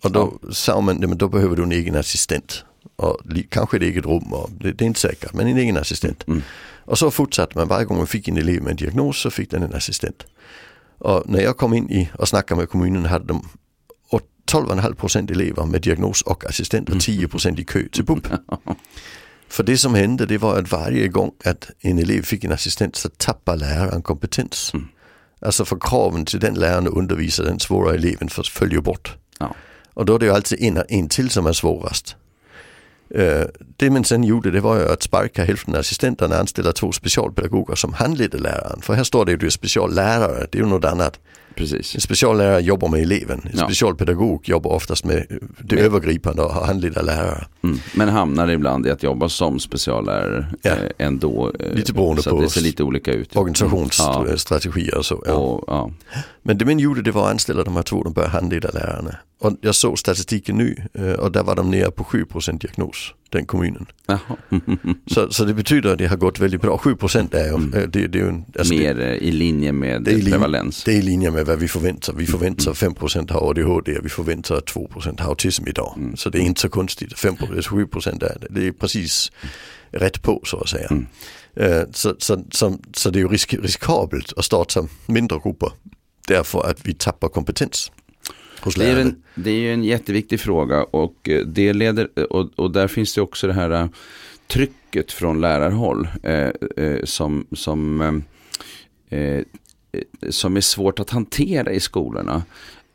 Och 0.04 0.12
då 0.12 0.40
ja. 0.42 0.54
sa 0.54 0.82
man, 0.82 0.98
men 0.98 1.18
då 1.18 1.28
behöver 1.28 1.56
du 1.56 1.64
en 1.64 1.72
egen 1.72 1.96
assistent. 1.96 2.66
Och 2.96 3.18
kanske 3.50 3.78
ett 3.78 3.84
eget 3.84 4.06
rum, 4.06 4.34
och 4.34 4.50
det, 4.52 4.72
det 4.72 4.84
är 4.84 4.88
inte 4.88 5.00
säkert, 5.00 5.34
men 5.34 5.48
en 5.48 5.58
egen 5.58 5.78
assistent. 5.78 6.28
Mm. 6.28 6.42
Och 6.86 6.98
så 6.98 7.12
fortsatte 7.12 7.58
man, 7.58 7.68
varje 7.68 7.86
gång 7.86 7.98
man 7.98 8.08
fick 8.08 8.28
en 8.28 8.38
elev 8.38 8.64
med 8.64 8.72
en 8.72 8.78
diagnos 8.78 9.22
så 9.22 9.32
fick 9.32 9.52
den 9.52 9.64
en 9.64 9.74
assistent. 9.74 10.26
Och 10.98 11.24
när 11.26 11.42
jag 11.42 11.58
kom 11.58 11.74
in 11.74 11.90
i 11.90 12.10
och 12.20 12.28
snackade 12.28 12.60
med 12.60 12.70
kommunen 12.70 13.06
hade 13.06 13.26
de 13.26 13.50
12,5 14.52 14.96
procent 14.96 15.32
elever 15.32 15.66
med 15.66 15.82
diagnos 15.82 16.22
och 16.22 16.46
assistent 16.46 16.90
och 16.90 17.02
10 17.02 17.28
procent 17.28 17.60
i 17.60 17.64
kö 17.64 17.88
till 17.92 18.04
BUP. 18.06 18.28
För 19.48 19.64
det 19.64 19.78
som 19.78 19.96
hände 19.96 20.26
det 20.26 20.38
var 20.38 20.60
att 20.60 20.72
varje 20.72 21.08
gång 21.08 21.32
att 21.46 21.72
en 21.80 22.00
elev 22.00 22.22
fick 22.22 22.44
en 22.44 22.52
assistent 22.52 22.96
så 22.96 23.10
tappade 23.10 23.58
läraren 23.58 24.02
kompetens. 24.02 24.72
Mm. 24.74 24.88
Alltså 25.46 25.66
för 25.66 25.78
kraven 25.82 26.26
till 26.26 26.40
den 26.40 26.54
läraren 26.54 26.88
att 26.88 26.94
undervisa 26.94 27.44
den 27.44 27.60
svåra 27.60 27.94
eleven 27.94 28.30
följer 28.30 28.82
bort. 28.82 29.18
Ja. 29.40 29.56
Och 29.94 30.06
då 30.06 30.16
är 30.16 30.20
det 30.20 30.26
ju 30.26 30.32
alltid 30.32 30.64
en, 30.64 30.84
en 30.90 31.10
till 31.10 31.30
som 31.30 31.46
är 31.46 31.54
svårast. 31.54 32.16
Uh, 33.18 33.44
det 33.78 33.90
man 33.90 34.04
sen 34.04 34.24
gjorde 34.24 34.52
det 34.52 34.62
var 34.62 34.80
ju 34.80 34.90
att 34.90 35.04
sparka 35.04 35.44
hälften 35.44 35.74
av 35.74 35.80
assistenterna 35.80 36.36
och 36.36 36.42
anställa 36.42 36.72
två 36.72 36.92
specialpedagoger 36.92 37.76
som 37.76 37.94
handledde 37.94 38.38
läraren. 38.38 38.82
För 38.82 38.94
här 38.94 39.04
står 39.04 39.26
det 39.26 39.44
ju 39.44 39.52
speciallärare, 39.52 40.48
det 40.52 40.58
är 40.58 40.62
ju 40.64 40.70
något 40.70 40.86
annat. 40.86 41.20
Precis. 41.56 41.96
En 41.96 42.02
speciallärare 42.02 42.62
jobbar 42.62 42.88
med 42.88 43.02
eleven, 43.02 43.42
en 43.44 43.58
ja. 43.58 43.66
specialpedagog 43.66 44.50
jobbar 44.50 44.72
oftast 44.72 45.06
med 45.06 45.26
det 45.60 45.76
med. 45.76 45.86
övergripande 45.86 46.42
och 46.42 46.52
handleder 46.54 47.04
lärare. 47.04 47.46
Mm. 47.64 47.80
Men 47.94 48.10
hamnar 48.10 48.48
ibland 48.48 48.88
i 48.88 48.92
att 48.92 49.04
jobba 49.04 49.30
som 49.30 49.60
speciallärare 49.60 50.46
ja. 50.62 50.72
eh, 50.72 50.78
ändå. 50.98 51.52
Eh, 51.60 51.76
lite 51.76 51.94
beroende 51.94 52.24
på 52.24 52.42
det 52.42 52.50
ser 52.50 52.62
lite 52.62 52.84
olika 52.84 53.12
ut. 53.14 53.36
Organisationsstrategier 53.36 54.98
och 54.98 55.06
så. 55.06 55.24
Ja. 55.26 55.34
Och, 55.34 55.64
ja. 55.68 55.92
Men 56.42 56.58
det 56.58 56.66
man 56.66 56.80
gjorde 56.80 57.02
det 57.02 57.12
var 57.12 57.26
att 57.26 57.32
anställa 57.32 57.64
de 57.64 57.76
här 57.76 57.84
två, 57.84 58.04
de 58.04 58.14
började 58.14 58.34
handleda 58.34 58.70
lärarna. 58.72 59.16
Och 59.44 59.58
jag 59.62 59.76
såg 59.76 60.00
statistiken 60.00 60.58
nu 60.58 60.76
eh, 60.94 61.12
och 61.12 61.32
där 61.32 61.44
var 61.44 61.56
de 61.56 61.72
nere 61.72 61.92
på 61.92 62.04
7% 62.04 62.60
diagnos, 62.60 63.14
den 63.30 63.46
kommunen. 63.46 63.86
så, 65.08 65.32
så 65.32 65.46
det 65.46 65.54
betyder 65.54 65.92
att 65.92 65.98
det 65.98 66.08
har 66.08 66.18
gått 66.18 66.40
väldigt 66.40 66.62
bra. 66.62 66.78
7% 66.78 67.36
är 67.36 67.46
ju, 67.46 67.54
mm. 67.54 67.92
det, 67.92 68.08
det 68.08 68.20
är 68.20 68.24
en, 68.24 68.46
alltså 68.58 68.74
Mer 68.74 68.94
det, 68.94 69.18
i 69.18 69.32
linje 69.32 69.72
med 69.72 70.04
det 70.04 70.14
är 70.14 70.32
prevalens. 70.32 70.84
Det 70.84 70.92
är 70.92 70.96
i 70.96 71.02
linje 71.02 71.32
med 71.32 71.46
vad 71.46 71.60
vi 71.60 71.68
förväntar. 71.68 72.14
Vi 72.14 72.26
förväntar 72.26 72.84
mm. 72.84 72.96
5% 72.96 73.32
har 73.32 73.50
ADHD 73.50 73.98
och 73.98 74.06
vi 74.06 74.10
förväntar 74.10 74.56
att 74.56 74.66
2% 74.66 75.22
har 75.22 75.30
autism 75.30 75.68
idag. 75.68 75.94
Mm. 75.98 76.18
Så 76.18 76.30
det 76.30 76.38
är 76.38 76.42
inte 76.42 76.62
så 76.62 76.70
konstigt. 76.70 77.20
5, 77.20 77.36
7% 77.36 78.08
är 78.08 78.38
det. 78.40 78.48
Det 78.50 78.68
är 78.68 78.72
precis 78.72 79.32
rätt 79.92 80.22
på 80.22 80.42
så 80.46 80.58
att 80.58 80.70
säga. 80.70 80.88
Mm. 80.88 81.08
Så, 81.94 82.16
så, 82.18 82.44
så, 82.52 82.78
så, 82.94 83.10
det 83.10 83.20
är 83.20 83.22
ju 83.22 83.28
risk, 83.28 83.54
riskabelt 83.54 84.34
att 84.38 84.46
starta 84.46 84.88
mindre 85.06 85.40
grupper 85.44 85.72
därför 86.28 86.70
att 86.70 86.88
vi 86.88 86.94
tappar 86.94 87.30
kompetens. 87.30 87.92
Det 88.76 88.86
är, 88.86 88.98
en, 88.98 89.24
det 89.36 89.52
är 89.52 89.60
ju 89.60 89.74
en 89.74 89.84
jätteviktig 89.84 90.40
fråga 90.40 90.84
och, 90.84 91.30
eh, 91.30 91.46
det 91.46 91.74
leder, 91.74 92.34
och, 92.34 92.50
och 92.56 92.72
där 92.72 92.88
finns 92.88 93.16
det 93.16 93.22
också 93.22 93.48
det 93.48 93.54
här 93.54 93.70
eh, 93.70 93.88
trycket 94.48 95.12
från 95.12 95.42
lärarhåll 95.42 96.08
eh, 96.24 96.50
eh, 96.78 97.04
som, 97.04 97.46
som, 97.52 98.02
eh, 99.10 99.44
som 100.30 100.58
är 100.58 100.62
svårt 100.62 101.00
att 101.00 101.10
hantera 101.10 101.72
i 101.72 101.80
skolorna. 101.80 102.44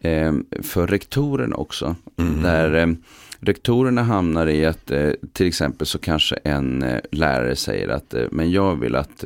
Eh, 0.00 0.32
för 0.62 0.86
rektorerna 0.86 1.56
också. 1.56 1.96
Mm. 2.16 2.42
Där 2.42 2.96
rektorerna 3.40 4.02
hamnar 4.02 4.46
i 4.46 4.66
att 4.66 4.92
till 5.32 5.46
exempel 5.46 5.86
så 5.86 5.98
kanske 5.98 6.36
en 6.36 6.84
lärare 7.10 7.56
säger 7.56 7.88
att 7.88 8.14
men 8.30 8.50
jag 8.50 8.76
vill 8.76 8.94
att, 8.94 9.24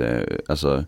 alltså 0.49 0.85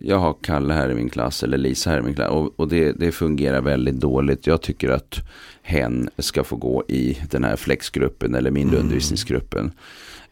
jag 0.00 0.18
har 0.18 0.36
Kalle 0.42 0.74
här 0.74 0.90
i 0.90 0.94
min 0.94 1.10
klass 1.10 1.42
eller 1.42 1.58
Lisa 1.58 1.90
här 1.90 1.98
i 1.98 2.02
min 2.02 2.14
klass 2.14 2.30
och, 2.30 2.60
och 2.60 2.68
det, 2.68 2.92
det, 2.92 3.12
fungerar 3.12 3.60
väldigt 3.60 4.00
dåligt. 4.00 4.46
Jag 4.46 4.62
tycker 4.62 4.90
att 4.90 5.18
hen 5.62 6.10
ska 6.18 6.44
få 6.44 6.56
gå 6.56 6.84
i 6.88 7.18
den 7.30 7.44
här 7.44 7.56
flexgruppen 7.56 8.34
eller 8.34 8.50
mindre 8.50 8.76
mm. 8.76 8.86
undervisningsgruppen. 8.86 9.72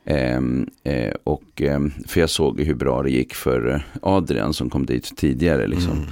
Ehm, 0.04 0.66
eh, 0.84 1.12
och, 1.24 1.62
eh, 1.62 1.80
för 2.06 2.20
jag 2.20 2.30
såg 2.30 2.60
hur 2.60 2.74
bra 2.74 3.02
det 3.02 3.10
gick 3.10 3.34
för 3.34 3.86
Adrian 4.02 4.54
som 4.54 4.70
kom 4.70 4.86
dit 4.86 5.16
tidigare. 5.16 5.66
Liksom. 5.66 5.92
Mm. 5.92 6.04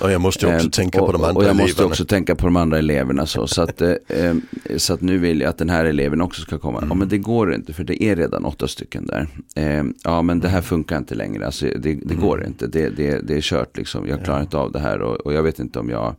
Och 0.00 0.10
jag 0.10 0.20
måste 0.20 0.46
också 0.46 0.66
eh, 0.66 0.70
tänka 0.70 0.98
på 0.98 1.12
de 1.12 1.24
andra 1.24 1.28
eleverna. 1.28 1.38
Och 1.38 1.44
jag 1.44 1.50
eleverna. 1.50 1.62
måste 1.62 1.84
också 1.84 2.04
tänka 2.04 2.34
på 2.34 2.46
de 2.46 2.56
andra 2.56 2.78
eleverna. 2.78 3.26
Så, 3.26 3.46
så, 3.46 3.62
att, 3.62 3.80
eh, 3.80 3.94
ehm, 4.08 4.42
så 4.76 4.94
att 4.94 5.00
nu 5.00 5.18
vill 5.18 5.40
jag 5.40 5.48
att 5.50 5.58
den 5.58 5.70
här 5.70 5.84
eleven 5.84 6.20
också 6.20 6.42
ska 6.42 6.58
komma. 6.58 6.78
Mm. 6.78 6.88
Ja 6.88 6.94
men 6.94 7.08
det 7.08 7.18
går 7.18 7.54
inte 7.54 7.72
för 7.72 7.84
det 7.84 8.02
är 8.02 8.16
redan 8.16 8.44
åtta 8.44 8.68
stycken 8.68 9.06
där. 9.06 9.28
Ehm, 9.54 9.94
ja 10.04 10.22
men 10.22 10.40
det 10.40 10.48
här 10.48 10.58
mm. 10.58 10.64
funkar 10.64 10.98
inte 10.98 11.14
längre. 11.14 11.46
Alltså, 11.46 11.66
det, 11.66 11.94
det 11.94 12.14
mm. 12.14 12.20
går 12.20 12.44
inte. 12.46 12.66
Det, 12.66 12.88
det, 12.88 13.20
det 13.20 13.36
är 13.36 13.40
kört 13.40 13.76
liksom. 13.76 14.08
Jag 14.08 14.24
klarar 14.24 14.38
ja. 14.38 14.42
inte 14.42 14.56
av 14.56 14.72
det 14.72 14.80
här 14.80 15.02
och, 15.02 15.16
och 15.16 15.32
jag 15.32 15.42
vet 15.42 15.58
inte 15.58 15.78
om 15.78 15.90
jag 15.90 16.16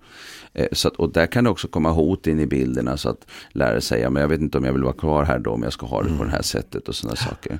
Eh, 0.55 0.67
så 0.72 0.88
att, 0.88 0.95
och 0.95 1.12
där 1.12 1.25
kan 1.25 1.43
det 1.43 1.50
också 1.50 1.67
komma 1.67 1.91
hot 1.91 2.27
in 2.27 2.39
i 2.39 2.45
bilderna 2.45 2.98
så 2.98 3.10
att 3.10 3.27
lärare 3.50 3.81
säger, 3.81 4.10
men 4.10 4.22
jag 4.22 4.29
vet 4.29 4.41
inte 4.41 4.57
om 4.57 4.65
jag 4.65 4.74
vill 4.74 4.84
vara 4.84 4.93
kvar 4.93 5.24
här 5.24 5.39
då 5.39 5.51
om 5.51 5.63
jag 5.63 5.74
ska 5.74 5.86
ha 5.86 6.01
det 6.01 6.07
på 6.07 6.13
mm. 6.13 6.25
det 6.27 6.31
här 6.31 6.41
sättet 6.41 6.88
och 6.88 6.95
sådana 7.05 7.15
saker. 7.15 7.59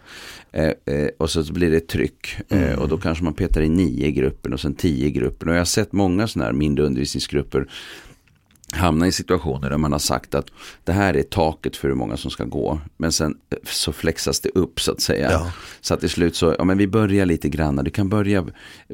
Eh, 0.52 0.72
eh, 0.86 1.10
och 1.18 1.30
så 1.30 1.54
blir 1.54 1.72
det 1.72 1.88
tryck 1.88 2.36
eh, 2.50 2.64
mm. 2.64 2.80
och 2.80 2.88
då 2.88 2.98
kanske 2.98 3.24
man 3.24 3.34
petar 3.34 3.62
i 3.62 3.70
nio 3.70 4.08
i 4.08 4.12
gruppen 4.12 4.54
och 4.54 4.60
sen 4.60 4.76
tio 4.76 5.08
i 5.08 5.12
gruppen. 5.12 5.50
Och 5.50 5.56
jag 5.56 5.60
har 5.60 5.66
sett 5.66 5.94
många 5.94 6.28
sådana 6.28 6.46
här 6.46 6.54
mindre 6.54 6.86
undervisningsgrupper 6.86 7.68
hamna 8.72 9.08
i 9.08 9.12
situationer 9.12 9.70
där 9.70 9.78
man 9.78 9.92
har 9.92 10.00
sagt 10.00 10.36
att 10.36 10.46
det 10.84 10.92
här 10.92 11.14
är 11.14 11.24
taket 11.24 11.76
för 11.76 11.88
hur 11.88 11.96
många 11.96 12.18
som 12.18 12.32
ska 12.32 12.44
gå. 12.44 12.80
Men 12.98 13.12
sen 13.12 13.38
eh, 13.50 13.58
så 13.64 13.94
flexas 13.94 14.40
det 14.40 14.50
upp 14.50 14.82
så 14.82 14.92
att 14.92 15.02
säga. 15.02 15.32
Ja. 15.32 15.52
Så 15.82 15.94
att 15.94 16.00
till 16.00 16.10
slut 16.10 16.36
så, 16.36 16.56
ja 16.58 16.64
men 16.64 16.78
vi 16.78 16.88
börjar 16.88 17.26
lite 17.26 17.50
grann, 17.50 17.76
du 17.76 17.92
kan 17.92 18.10
börja, 18.10 18.46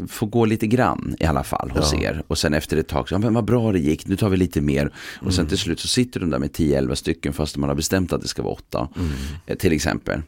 få 0.08 0.26
gå 0.26 0.46
lite 0.46 0.68
grann 0.68 1.16
i 1.20 1.26
alla 1.26 1.44
fall 1.44 1.72
hos 1.72 1.94
ja. 1.94 2.00
er. 2.00 2.24
Och 2.28 2.38
sen 2.38 2.54
efter 2.54 2.78
ett 2.78 2.88
tag, 2.88 3.10
så, 3.10 3.16
ja 3.16 3.20
men 3.20 3.34
vad 3.34 3.46
bra 3.46 3.72
det 3.72 3.80
gick, 3.80 4.08
nu 4.08 4.16
tar 4.16 4.30
vi 4.30 4.38
lite 4.38 4.62
mer. 4.62 4.94
Och 5.16 5.22
mm. 5.22 5.34
sen 5.34 5.48
till 5.48 5.58
slut 5.58 5.80
så 5.80 5.88
sitter 5.88 6.20
de 6.20 6.30
där 6.30 6.40
med 6.40 6.52
10-11 6.52 6.96
stycken 6.96 7.34
fast 7.34 7.58
man 7.58 7.70
har 7.70 7.76
bestämt 7.76 8.14
att 8.14 8.22
det 8.22 8.28
ska 8.28 8.44
vara 8.44 8.54
8. 8.54 8.88
Mm. 8.96 9.12
Eh, 9.46 9.58
till 9.58 9.74
exempel. 9.74 10.22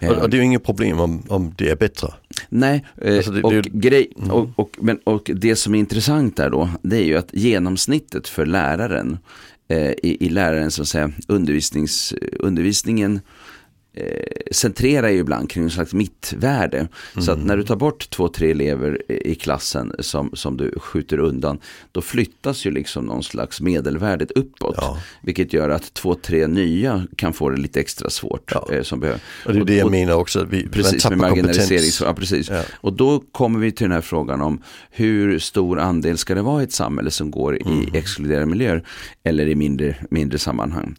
Och, 0.00 0.08
och, 0.08 0.30
det 0.30 0.36
är 0.36 0.38
ju 0.38 0.44
inget 0.44 0.64
problem 0.64 1.00
om, 1.00 1.22
om 1.28 1.54
det 1.58 1.70
är 1.70 1.76
bättre. 1.76 2.08
Nej, 2.48 2.84
eh, 3.02 3.16
Alltså 3.16 3.30
det- 3.30 3.42
och, 3.42 3.52
det- 3.52 3.68
grej, 3.72 4.12
Mm. 4.18 4.30
och, 4.30 4.48
och, 4.56 4.76
men, 4.80 4.98
och 5.04 5.30
det 5.34 5.56
som 5.56 5.74
är 5.74 5.78
intressant 5.78 6.36
där 6.36 6.50
då, 6.50 6.68
det 6.82 6.96
är 6.96 7.04
ju 7.04 7.16
att 7.16 7.28
genomsnittet 7.32 8.28
för 8.28 8.46
läraren 8.46 9.18
eh, 9.68 9.90
i, 9.90 10.16
i 10.26 10.28
lärarens 10.28 10.74
så 10.74 10.82
att 10.82 10.88
säga, 10.88 11.10
undervisnings, 11.28 12.14
undervisningen 12.40 13.14
eh, 13.14 13.20
centrerar 14.50 15.08
ju 15.08 15.18
ibland 15.18 15.50
kring 15.50 15.64
en 15.64 15.70
slags 15.70 15.94
mittvärde. 15.94 16.88
Så 17.20 17.32
att 17.32 17.44
när 17.44 17.56
du 17.56 17.62
tar 17.62 17.76
bort 17.76 18.10
två, 18.10 18.28
tre 18.28 18.50
elever 18.50 19.12
i 19.12 19.34
klassen 19.34 19.92
som, 19.98 20.30
som 20.32 20.56
du 20.56 20.74
skjuter 20.78 21.18
undan, 21.18 21.58
då 21.92 22.00
flyttas 22.00 22.66
ju 22.66 22.70
liksom 22.70 23.04
någon 23.04 23.22
slags 23.22 23.60
medelvärdet 23.60 24.30
uppåt. 24.30 24.74
Ja. 24.78 24.98
Vilket 25.22 25.52
gör 25.52 25.68
att 25.70 25.94
två, 25.94 26.14
tre 26.14 26.46
nya 26.46 27.06
kan 27.16 27.32
få 27.32 27.50
det 27.50 27.56
lite 27.60 27.80
extra 27.80 28.10
svårt. 28.10 28.52
Ja. 28.54 28.68
Eh, 28.72 28.82
som 28.82 29.00
behöver. 29.00 29.20
Och 29.46 29.52
det 29.52 29.60
är 29.60 29.64
det 29.64 29.76
jag 29.76 29.90
menar 29.90 30.14
också, 30.14 30.44
vi 30.50 30.62
man 30.62 30.72
Precis, 30.72 30.92
med 30.92 31.00
tappar 31.02 31.16
marginalisering. 31.16 31.68
kompetens. 31.68 32.00
Ja, 32.00 32.14
precis. 32.14 32.48
Ja. 32.50 32.62
Och 32.80 32.92
då 32.92 33.22
kommer 33.32 33.58
vi 33.60 33.72
till 33.72 33.84
den 33.84 33.92
här 33.92 34.00
frågan 34.00 34.40
om 34.42 34.62
hur 34.90 35.38
stor 35.38 35.78
andel 35.78 36.18
ska 36.18 36.34
det 36.34 36.42
vara 36.42 36.60
i 36.60 36.64
ett 36.64 36.72
samhälle 36.72 37.10
som 37.10 37.30
går 37.30 37.56
Mm. 37.66 37.82
i 37.94 37.98
exkluderade 37.98 38.46
miljöer 38.46 38.82
eller 39.24 39.48
i 39.48 39.54
mindre, 39.54 39.96
mindre 40.10 40.38
sammanhang. 40.38 40.96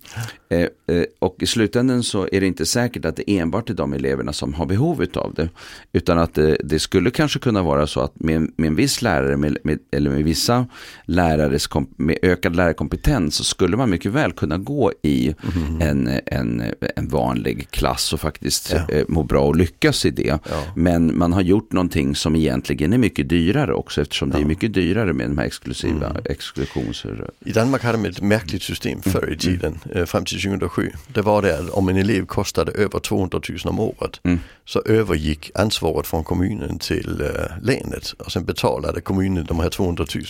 Eh, 0.50 0.60
eh, 0.96 1.04
och 1.20 1.36
i 1.40 1.46
slutändan 1.46 2.04
så 2.04 2.28
är 2.32 2.42
det 2.42 2.48
inte 2.48 2.66
säkert 2.66 3.06
att 3.06 3.16
det 3.16 3.38
enbart 3.38 3.70
är 3.70 3.74
de 3.74 3.94
eleverna 3.94 4.34
som 4.34 4.54
har 4.54 4.66
behov 4.66 5.06
av 5.14 5.34
det. 5.34 5.50
Utan 5.94 6.20
att 6.20 6.34
det, 6.34 6.58
det 6.64 6.80
skulle 6.80 7.12
kanske 7.12 7.40
kunna 7.40 7.62
vara 7.62 7.88
så 7.88 8.00
att 8.00 8.20
med, 8.20 8.52
med 8.58 8.68
en 8.68 8.76
viss 8.76 9.02
lärare 9.02 9.38
med, 9.38 9.58
med, 9.64 9.80
eller 9.92 10.10
med 10.10 10.24
vissa 10.24 10.66
lärares 11.06 11.70
med 11.98 12.18
ökad 12.22 12.56
lärarkompetens 12.56 13.36
så 13.36 13.44
skulle 13.44 13.78
man 13.78 13.90
mycket 13.90 14.12
väl 14.12 14.32
kunna 14.32 14.58
gå 14.58 14.92
i 15.02 15.36
en, 15.82 16.10
en, 16.26 16.64
en 16.96 17.08
vanlig 17.08 17.68
klass 17.72 18.14
och 18.14 18.20
faktiskt 18.20 18.74
Ja. 18.74 18.96
eh, 18.96 19.06
må 19.08 19.24
bra 19.24 19.42
och 19.42 19.56
lyckas 19.56 20.06
i 20.06 20.10
det. 20.10 20.40
Ja. 20.50 20.64
Men 20.76 21.18
man 21.18 21.34
har 21.34 21.42
gjort 21.42 21.72
någonting 21.72 22.16
som 22.16 22.36
egentligen 22.36 22.94
är 22.94 22.98
mycket 22.98 23.30
dyrare 23.30 23.74
också 23.74 24.02
eftersom 24.02 24.30
det 24.30 24.38
är 24.38 24.46
mycket 24.46 24.74
dyrare 24.74 25.14
med 25.14 25.30
de 25.30 25.38
här 25.38 25.46
exklusiva 25.46 26.08
Mm. 26.10 26.22
exklusions... 26.26 27.06
I 27.46 27.52
Danmark 27.52 27.84
hade 27.84 27.98
de 27.98 28.10
ett 28.10 28.22
märkligt 28.22 28.64
system 28.64 29.02
förr 29.02 29.34
i 29.34 29.38
tiden, 29.38 29.80
eh, 29.96 30.06
fram 30.06 30.26
till 30.26 30.37
2007. 30.38 30.92
Det 31.14 31.22
var 31.22 31.42
det 31.42 31.60
att 31.60 31.70
om 31.70 31.90
en 31.90 31.98
elev 31.98 32.26
kostade 32.26 32.72
över 32.72 33.00
200 33.00 33.42
000 33.50 33.58
om 33.66 33.80
året 33.80 34.20
Mm. 34.24 34.40
så 34.66 34.82
övergick 34.86 35.52
ansvaret 35.56 36.08
från 36.08 36.24
kommunen 36.24 36.80
till 36.80 37.22
eh, 37.22 37.58
länet 37.62 38.12
och 38.20 38.32
sen 38.32 38.46
betalade 38.46 39.02
kommunen 39.02 39.46
de 39.46 39.60
här 39.60 39.70
200 39.70 40.06
000. 40.16 40.24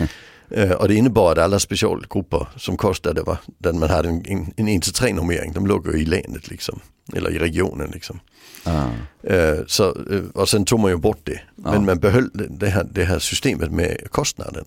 Eh, 0.50 0.70
och 0.70 0.88
det 0.88 0.94
innebar 0.94 1.32
att 1.32 1.38
alla 1.38 1.58
specialgrupper 1.58 2.46
som 2.56 2.76
kostade, 2.76 3.22
var, 3.22 3.36
där 3.58 3.72
man 3.72 3.90
hade 3.90 4.08
en, 4.08 4.22
en, 4.26 4.52
en 4.56 4.68
1-3 4.68 5.14
normering, 5.14 5.52
de 5.52 5.66
låg 5.66 5.88
i 5.94 6.04
länet 6.04 6.48
liksom. 6.50 6.80
Eller 7.16 7.30
i 7.30 7.38
regionen 7.38 7.90
liksom. 7.90 8.20
Ah. 8.64 8.84
Eh, 9.22 9.58
så, 9.66 9.96
och 10.34 10.48
sen 10.48 10.64
tog 10.64 10.80
man 10.80 10.90
ju 10.90 10.96
bort 10.96 11.20
det. 11.24 11.40
Ja. 11.64 11.70
Men 11.72 11.84
man 11.84 11.98
behöll 11.98 12.30
det- 12.34 12.46
det 12.50 12.68
här, 12.68 12.86
det 12.90 13.04
här 13.04 13.18
systemet 13.18 13.70
med 13.70 14.10
kostnaden. 14.10 14.64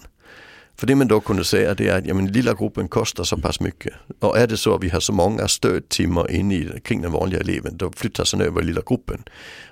För 0.79 0.87
det 0.87 0.95
man 0.95 1.07
då 1.07 1.19
kunde 1.19 1.43
säga 1.43 1.73
det 1.73 1.87
är 1.87 1.97
att 1.97 2.05
ja, 2.05 2.13
men, 2.13 2.31
lilla 2.31 2.53
gruppen 2.53 2.87
kostar 2.87 3.23
så 3.23 3.37
pass 3.37 3.59
mycket. 3.59 3.93
Och 4.19 4.37
är 4.37 4.47
det 4.47 4.57
så 4.57 4.75
att 4.75 4.83
vi 4.83 4.89
har 4.89 4.99
så 4.99 5.13
många 5.13 5.47
stödtimmar 5.47 6.31
inne 6.31 6.55
i, 6.55 6.79
kring 6.83 7.01
den 7.01 7.11
vanliga 7.11 7.39
eleven 7.39 7.77
då 7.77 7.91
flyttas 7.91 8.33
han 8.33 8.41
över 8.41 8.61
i 8.61 8.65
lilla 8.65 8.81
gruppen. 8.85 9.23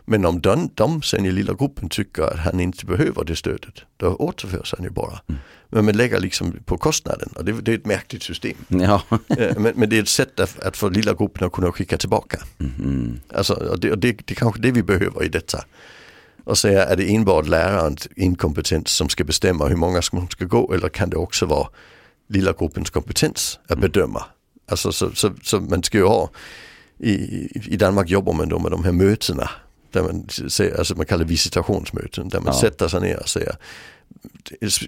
Men 0.05 0.25
om 0.25 0.41
de, 0.41 0.69
de 0.73 1.01
sen 1.01 1.25
i 1.25 1.31
lilla 1.31 1.53
gruppen 1.53 1.89
tycker 1.89 2.23
att 2.23 2.39
han 2.39 2.59
inte 2.59 2.85
behöver 2.85 3.23
det 3.23 3.35
stödet 3.35 3.81
då 3.97 4.07
återförs 4.07 4.73
han 4.77 4.83
ju 4.83 4.89
bara. 4.89 5.19
Men 5.69 5.85
man 5.85 5.97
lägger 5.97 6.19
liksom 6.19 6.59
på 6.65 6.77
kostnaden 6.77 7.29
och 7.35 7.45
det, 7.45 7.51
det 7.61 7.71
är 7.71 7.75
ett 7.75 7.85
märkligt 7.85 8.23
system. 8.23 8.57
Ja. 8.67 9.01
Eh, 9.37 9.59
men, 9.59 9.73
men 9.75 9.89
det 9.89 9.97
är 9.97 10.01
ett 10.01 10.09
sätt 10.09 10.39
att, 10.39 10.59
att 10.59 10.77
få 10.77 10.89
lilla 10.89 11.13
gruppen 11.13 11.47
att 11.47 11.53
kunna 11.53 11.71
skicka 11.71 11.97
tillbaka. 11.97 12.39
Mhm. 12.57 13.19
Alltså, 13.33 13.53
och 13.53 13.79
det, 13.79 13.91
och 13.91 13.97
det, 13.97 14.11
det 14.11 14.31
är 14.31 14.35
kanske 14.35 14.61
det 14.61 14.71
vi 14.71 14.83
behöver 14.83 15.23
i 15.23 15.29
detta. 15.29 15.65
Och 16.45 16.57
säga, 16.57 16.85
är 16.85 16.95
det 16.95 17.15
enbart 17.15 17.47
lärarens 17.47 18.07
inkompetens 18.15 18.89
som 18.91 19.09
ska 19.09 19.23
bestämma 19.23 19.67
hur 19.67 19.75
många 19.75 20.01
som 20.01 20.27
ska 20.29 20.45
gå 20.45 20.73
eller 20.73 20.89
kan 20.89 21.09
det 21.09 21.17
också 21.17 21.45
vara 21.45 21.67
lilla 22.27 22.53
gruppens 22.53 22.89
kompetens 22.89 23.59
att 23.67 23.79
bedöma? 23.79 24.23
Alltså 24.69 24.91
så, 24.91 25.11
så, 25.15 25.31
så 25.43 25.59
man 25.59 25.83
ska 25.83 25.97
ju 25.97 26.03
ha, 26.05 26.29
i, 26.99 27.13
i 27.73 27.77
Danmark 27.77 28.09
jobbar 28.09 28.33
man 28.33 28.49
då 28.49 28.59
med 28.59 28.71
de 28.71 28.83
här 28.83 28.91
mötena, 28.91 29.49
där 29.91 30.03
man, 30.03 30.27
säger, 30.49 30.77
alltså 30.77 30.95
man 30.95 31.05
kallar 31.05 31.23
det 31.25 31.29
visitationsmöten, 31.29 32.29
där 32.29 32.39
man 32.39 32.53
Ja. 32.53 32.61
sätter 32.61 32.87
sig 32.87 33.01
ner 33.01 33.19
och 33.19 33.29
säger, 33.29 33.55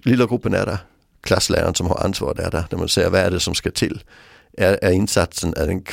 lilla 0.04 0.26
gruppen 0.26 0.54
är 0.54 0.66
där, 0.66 0.78
klassläraren 1.20 1.74
som 1.74 1.86
har 1.86 2.04
ansvaret 2.04 2.38
är 2.38 2.50
där, 2.50 2.64
där 2.70 2.76
man 2.78 2.88
säger 2.88 3.10
vad 3.10 3.20
är 3.20 3.30
det 3.30 3.40
som 3.40 3.54
ska 3.54 3.70
till? 3.70 4.04
Är, 4.58 4.84
är 4.84 4.90
insatsen, 4.90 5.54
är 5.56 5.66
den 5.66 5.84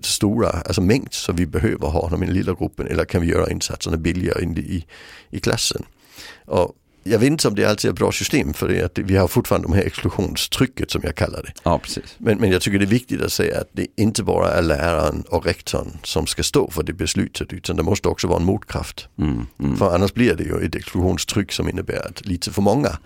stora 0.00 0.48
alltså 0.48 0.80
mängd 0.80 1.12
som 1.12 1.36
vi 1.36 1.46
behöver 1.46 1.88
ha 1.88 2.08
dem 2.08 2.22
i 2.22 2.26
den 2.26 2.34
lilla 2.34 2.54
gruppen 2.54 2.86
eller 2.86 3.04
kan 3.04 3.20
vi 3.20 3.28
göra 3.28 3.50
insatserna 3.50 3.96
billigare 3.96 4.42
in 4.42 4.58
i, 4.58 4.86
i 5.30 5.40
klassen? 5.40 5.82
Och 6.46 6.76
jag 7.04 7.18
vet 7.18 7.26
inte 7.26 7.48
om 7.48 7.54
det 7.54 7.64
alltid 7.64 7.88
är 7.88 7.92
ett 7.92 7.98
bra 7.98 8.12
system 8.12 8.54
för 8.54 8.68
det 8.68 8.82
att 8.82 8.98
vi 8.98 9.16
har 9.16 9.28
fortfarande 9.28 9.68
de 9.68 9.74
här 9.74 9.82
exklusionstrycket 9.82 10.90
som 10.90 11.00
jag 11.04 11.14
kallar 11.14 11.42
det. 11.42 11.52
ja, 11.62 11.78
precis. 11.78 12.14
Men, 12.18 12.38
men 12.38 12.50
jag 12.50 12.62
tycker 12.62 12.78
det 12.78 12.84
är 12.84 12.86
viktigt 12.86 13.22
att 13.22 13.32
säga 13.32 13.60
att 13.60 13.68
det 13.72 13.86
inte 13.96 14.22
bara 14.22 14.48
är 14.48 14.62
läraren 14.62 15.24
och 15.28 15.46
rektorn 15.46 15.98
som 16.02 16.26
ska 16.26 16.42
stå 16.42 16.70
för 16.70 16.82
det 16.82 16.92
beslutet 16.92 17.52
utan 17.52 17.76
det 17.76 17.82
måste 17.82 18.08
också 18.08 18.28
vara 18.28 18.38
en 18.38 18.44
motkraft. 18.44 19.08
Mm, 19.18 19.46
mm. 19.60 19.76
För 19.76 19.94
annars 19.94 20.14
blir 20.14 20.34
det 20.34 20.44
ju 20.44 20.66
ett 20.66 20.74
exklusionstryck 20.74 21.52
som 21.52 21.68
innebär 21.68 22.06
att 22.06 22.26
lite 22.26 22.50
för 22.50 22.62
många 22.62 22.98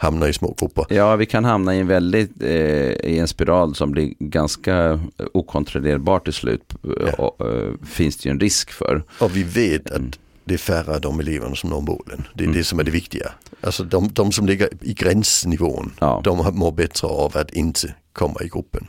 hamnar 0.00 0.28
i 0.28 0.32
små 0.32 0.54
grupper. 0.60 0.86
Ja, 0.88 1.16
vi 1.16 1.26
kan 1.26 1.44
hamna 1.44 1.74
i 1.76 1.78
en 1.80 1.86
väldigt, 1.86 2.42
eh, 2.42 2.50
i 2.92 3.18
en 3.18 3.28
spiral 3.28 3.74
som 3.74 3.90
blir 3.90 4.14
ganska 4.18 5.00
okontrollerbar 5.32 6.18
till 6.18 6.32
slut. 6.32 6.74
Ja. 6.82 7.12
Och, 7.12 7.46
eh, 7.50 7.72
finns 7.86 8.16
det 8.16 8.28
ju 8.28 8.30
en 8.30 8.40
risk 8.40 8.70
för. 8.70 9.02
Och 9.20 9.36
vi 9.36 9.42
vet 9.42 9.90
Mm. 9.90 10.08
att 10.08 10.18
det 10.44 10.54
är 10.54 10.58
färre 10.58 10.94
av 10.94 11.00
de 11.00 11.20
eleverna 11.20 11.54
som 11.54 11.70
når 11.70 11.80
målen. 11.80 12.24
Det 12.34 12.44
är 12.44 12.48
det 12.48 12.64
som 12.64 12.78
är 12.78 12.84
det 12.84 12.90
viktiga. 12.90 13.32
Alltså 13.60 13.84
de, 13.84 14.08
de 14.12 14.32
som 14.32 14.46
ligger 14.46 14.68
i 14.80 14.94
gränsnivån, 14.94 15.92
Ja. 16.00 16.20
de 16.24 16.54
mår 16.58 16.72
bättre 16.72 17.08
av 17.08 17.36
att 17.36 17.50
inte 17.50 17.94
komma 18.12 18.36
i 18.42 18.48
gruppen. 18.48 18.86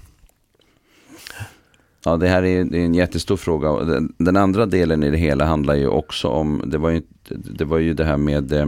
Ja, 2.05 2.17
det 2.17 2.27
här 2.27 2.43
är, 2.43 2.63
det 2.63 2.77
är 2.79 2.85
en 2.85 2.93
jättestor 2.95 3.37
fråga. 3.37 3.71
Den, 3.71 4.13
den 4.17 4.37
andra 4.37 4.65
delen 4.65 5.03
i 5.03 5.09
det 5.11 5.17
hela 5.17 5.45
handlar 5.45 5.75
ju 5.75 5.87
också 5.87 6.27
om, 6.27 6.63
det 6.65 6.77
var 6.77 6.89
ju, 6.89 7.01
det, 7.29 7.65
var 7.65 7.77
ju 7.77 7.93
det 7.93 8.05
här 8.05 8.17
med 8.17 8.53
eh, 8.53 8.65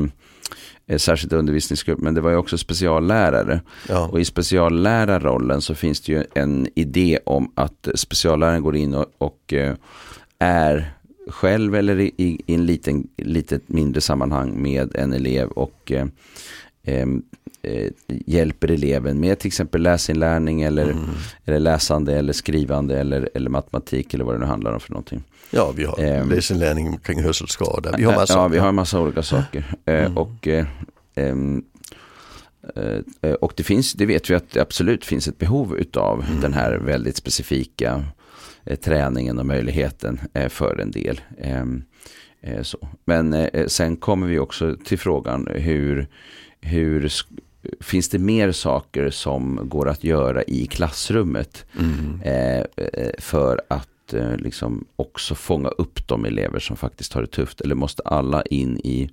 särskilt 0.98 1.34
undervisningsgrupp, 1.34 2.00
men 2.00 2.14
det 2.14 2.22
var 2.22 2.32
ju 2.32 2.38
också 2.38 2.58
speciallärare. 2.58 3.62
Ja, 3.90 4.08
Och 4.08 4.20
i 4.20 4.26
speciallärarrollen 4.26 5.62
så 5.62 5.76
finns 5.76 6.02
det 6.02 6.12
ju 6.12 6.24
en 6.34 6.68
idé 6.76 7.20
om 7.26 7.52
att 7.56 7.88
specialläraren 7.96 8.62
går 8.62 8.76
in 8.76 8.94
och, 8.94 9.06
och 9.18 9.54
eh, 9.54 9.76
är 10.40 10.94
själv 11.28 11.76
eller 11.76 12.00
i, 12.00 12.12
i, 12.18 12.42
i 12.46 12.54
en 12.54 12.66
liten, 12.66 13.08
litet 13.18 13.70
mindre 13.70 14.02
sammanhang 14.02 14.62
med 14.62 14.96
en 14.96 15.14
elev 15.14 15.48
och 15.48 15.92
eh, 16.84 17.02
em, 17.02 17.22
eh, 17.62 17.92
hjälper 18.08 18.72
eleven 18.72 19.20
med 19.20 19.40
till 19.40 19.48
exempel 19.48 19.82
läsinlärning 19.82 20.62
eller, 20.62 20.84
Mm. 20.84 20.98
eller 21.46 21.60
läsande 21.60 22.16
eller 22.16 22.34
skrivande 22.34 23.00
eller, 23.00 23.30
eller 23.34 23.50
matematik 23.50 24.14
eller 24.14 24.24
vad 24.26 24.36
det 24.36 24.40
nu 24.40 24.46
handlar 24.46 24.74
om 24.74 24.80
för 24.80 24.92
någonting. 24.92 25.24
ja 25.52 25.72
vi 25.76 25.84
har 25.84 26.00
Ehm. 26.00 26.30
läsinlärning 26.30 26.98
kring 26.98 27.24
hörselskada. 27.24 27.94
Vi 27.98 28.04
har 28.04 28.14
massa. 28.16 28.34
Ja, 28.34 28.48
vi 28.48 28.58
har 28.58 28.70
en 28.70 28.76
massa 28.76 29.00
olika 29.02 29.24
saker. 29.24 29.64
Eh, 29.86 29.96
Mm. 30.06 30.18
Och, 30.18 30.48
eh, 30.48 30.66
ehm, 31.16 31.64
eh, 33.22 33.34
och 33.34 33.54
det 33.56 33.64
finns, 33.64 33.94
det 33.94 34.06
vet 34.06 34.30
vi 34.30 34.36
att 34.36 34.50
det 34.52 34.60
absolut 34.62 35.06
finns 35.06 35.28
ett 35.28 35.38
behov 35.38 35.78
utav 35.78 36.26
Mm. 36.28 36.42
den 36.42 36.54
här 36.54 36.74
väldigt 36.78 37.16
specifika 37.16 38.04
eh, 38.66 38.76
träningen 38.76 39.40
och 39.40 39.46
möjligheten 39.46 40.20
eh, 40.34 40.50
för 40.50 40.78
en 40.80 40.92
del. 40.92 41.22
Ehm, 41.38 41.84
eh, 42.42 42.62
så. 42.62 42.78
Men 43.06 43.34
eh, 43.34 43.68
sen 43.68 43.96
kommer 43.98 44.28
vi 44.28 44.40
också 44.40 44.76
till 44.86 45.00
frågan 45.00 45.48
hur, 45.56 46.08
hur 46.62 47.12
finns 47.80 48.10
det 48.10 48.20
mer 48.20 48.52
saker 48.52 49.10
som 49.10 49.60
går 49.64 49.90
att 49.90 50.04
göra 50.04 50.44
i 50.44 50.66
klassrummet 50.68 51.66
Mm. 51.80 52.22
eh, 52.24 52.64
eh, 52.78 53.12
för 53.20 53.62
att 53.68 53.88
eh, 54.14 54.36
liksom 54.38 54.86
också 54.96 55.36
fånga 55.36 55.70
upp 55.70 56.08
de 56.08 56.26
elever 56.26 56.60
som 56.60 56.78
faktiskt 56.78 57.14
har 57.14 57.22
det 57.22 57.28
tufft. 57.28 57.62
Eller 57.62 57.76
måste 57.76 58.04
alla 58.06 58.42
in 58.42 58.78
i, 58.84 59.10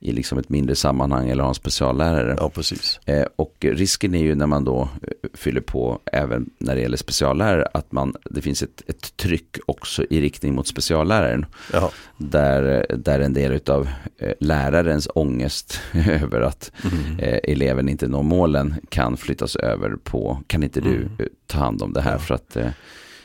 i 0.00 0.12
liksom 0.12 0.38
ett 0.38 0.48
mindre 0.48 0.74
sammanhang 0.74 1.28
eller 1.30 1.42
ha 1.42 1.48
en 1.48 1.54
speciallärare? 1.54 2.36
Ja, 2.38 2.48
precis. 2.50 3.00
Eh, 3.04 3.24
och 3.36 3.56
risken 3.60 4.14
är 4.14 4.22
ju 4.22 4.34
när 4.34 4.46
man 4.46 4.64
då 4.64 4.80
eh, 4.82 5.28
fyller 5.34 5.60
på 5.60 5.98
även 6.12 6.50
när 6.58 6.74
det 6.74 6.80
gäller 6.80 6.96
speciallärare 6.96 7.66
att 7.74 7.92
man, 7.92 8.14
det 8.30 8.42
finns 8.42 8.62
ett, 8.62 8.82
ett 8.86 9.16
tryck 9.16 9.56
också 9.66 10.04
i 10.10 10.20
riktning 10.20 10.54
mot 10.54 10.66
specialläraren. 10.66 11.46
Ja. 11.72 11.90
Där, 12.16 12.86
där 12.98 13.20
en 13.20 13.32
del 13.32 13.60
av 13.66 13.88
eh, 14.18 14.32
lärarens 14.40 15.08
ångest 15.14 15.80
över 16.22 16.40
att 16.40 16.72
Mm. 16.84 17.18
eh, 17.18 17.38
eleven 17.44 17.88
inte 17.88 18.08
når 18.08 18.22
målen 18.22 18.74
kan 18.88 19.16
flyttas 19.16 19.56
över 19.56 19.96
på, 20.04 20.42
kan 20.46 20.62
inte 20.62 20.80
du 20.80 20.94
Mm. 20.96 21.08
eh, 21.18 21.26
ta 21.46 21.58
hand 21.58 21.82
om 21.82 21.92
det 21.92 22.00
här 22.00 22.12
Ja. 22.12 22.18
för 22.18 22.34
att 22.34 22.56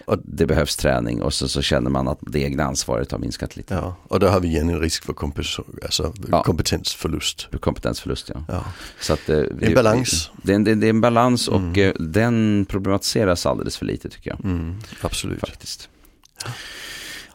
Och- 0.08 0.20
det 0.24 0.46
behövs 0.46 0.76
träning 0.76 1.22
och 1.22 1.34
så, 1.34 1.48
så 1.48 1.62
känner 1.62 1.89
man 1.89 2.08
att 2.08 2.17
det 2.22 2.39
egna 2.39 2.63
ansvaret 2.63 3.12
har 3.12 3.20
minskat 3.20 3.56
lite. 3.58 3.74
Ja, 3.74 3.96
och 4.08 4.20
då 4.20 4.28
har 4.28 4.39
vi 4.39 4.48
igen 4.48 4.70
en 4.70 4.80
risk 4.80 5.04
för 5.06 5.13
kompens 5.13 5.60
alltså 5.84 6.13
Ja. 6.32 6.43
kompetensförlust. 6.43 7.48
Kompetensförlust 7.60 8.32
ja. 8.34 8.43
Ja. 8.48 8.63
Så 9.00 9.13
att, 9.13 9.30
eh, 9.30 9.43
balans. 9.76 10.32
Det, 10.43 10.52
är 10.52 10.56
en- 10.56 10.63
det, 10.63 10.76
det 10.76 10.88
är 10.88 10.89
en 10.89 11.02
balans 11.02 11.48
och 11.48 11.60
Mm. 11.60 11.82
eh, 11.89 11.93
den 12.00 12.65
problematiseras 12.70 13.46
alldeles 13.46 13.78
för 13.78 13.86
lite 13.86 14.10
tycker 14.10 14.30
jag. 14.30 14.46
Mm, 14.46 14.76
absolut. 15.02 15.39
Faktiskt. 15.39 15.89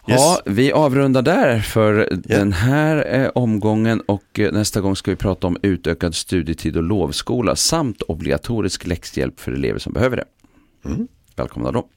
Ja, 0.07 0.41
vi 0.47 0.73
avrundar 0.73 1.23
där 1.23 1.61
för 1.61 2.09
den 2.25 2.53
här 2.53 3.15
eh, 3.21 3.29
omgången 3.35 4.01
och 4.01 4.39
eh, 4.41 4.53
nästa 4.53 4.81
gång 4.81 4.97
ska 4.97 5.11
vi 5.11 5.17
prata 5.17 5.47
om 5.47 5.57
utökad 5.63 6.15
studietid 6.15 6.77
och 6.77 6.83
lovskola 6.83 7.57
samt 7.57 8.03
obligatorisk 8.03 8.87
läxhjälp 8.87 9.41
för 9.41 9.53
elever 9.53 9.79
som 9.79 9.93
behöver 9.93 10.17
det. 10.17 10.25
Mm. 10.89 11.09
Välkomna 11.37 11.73
då. 11.73 11.88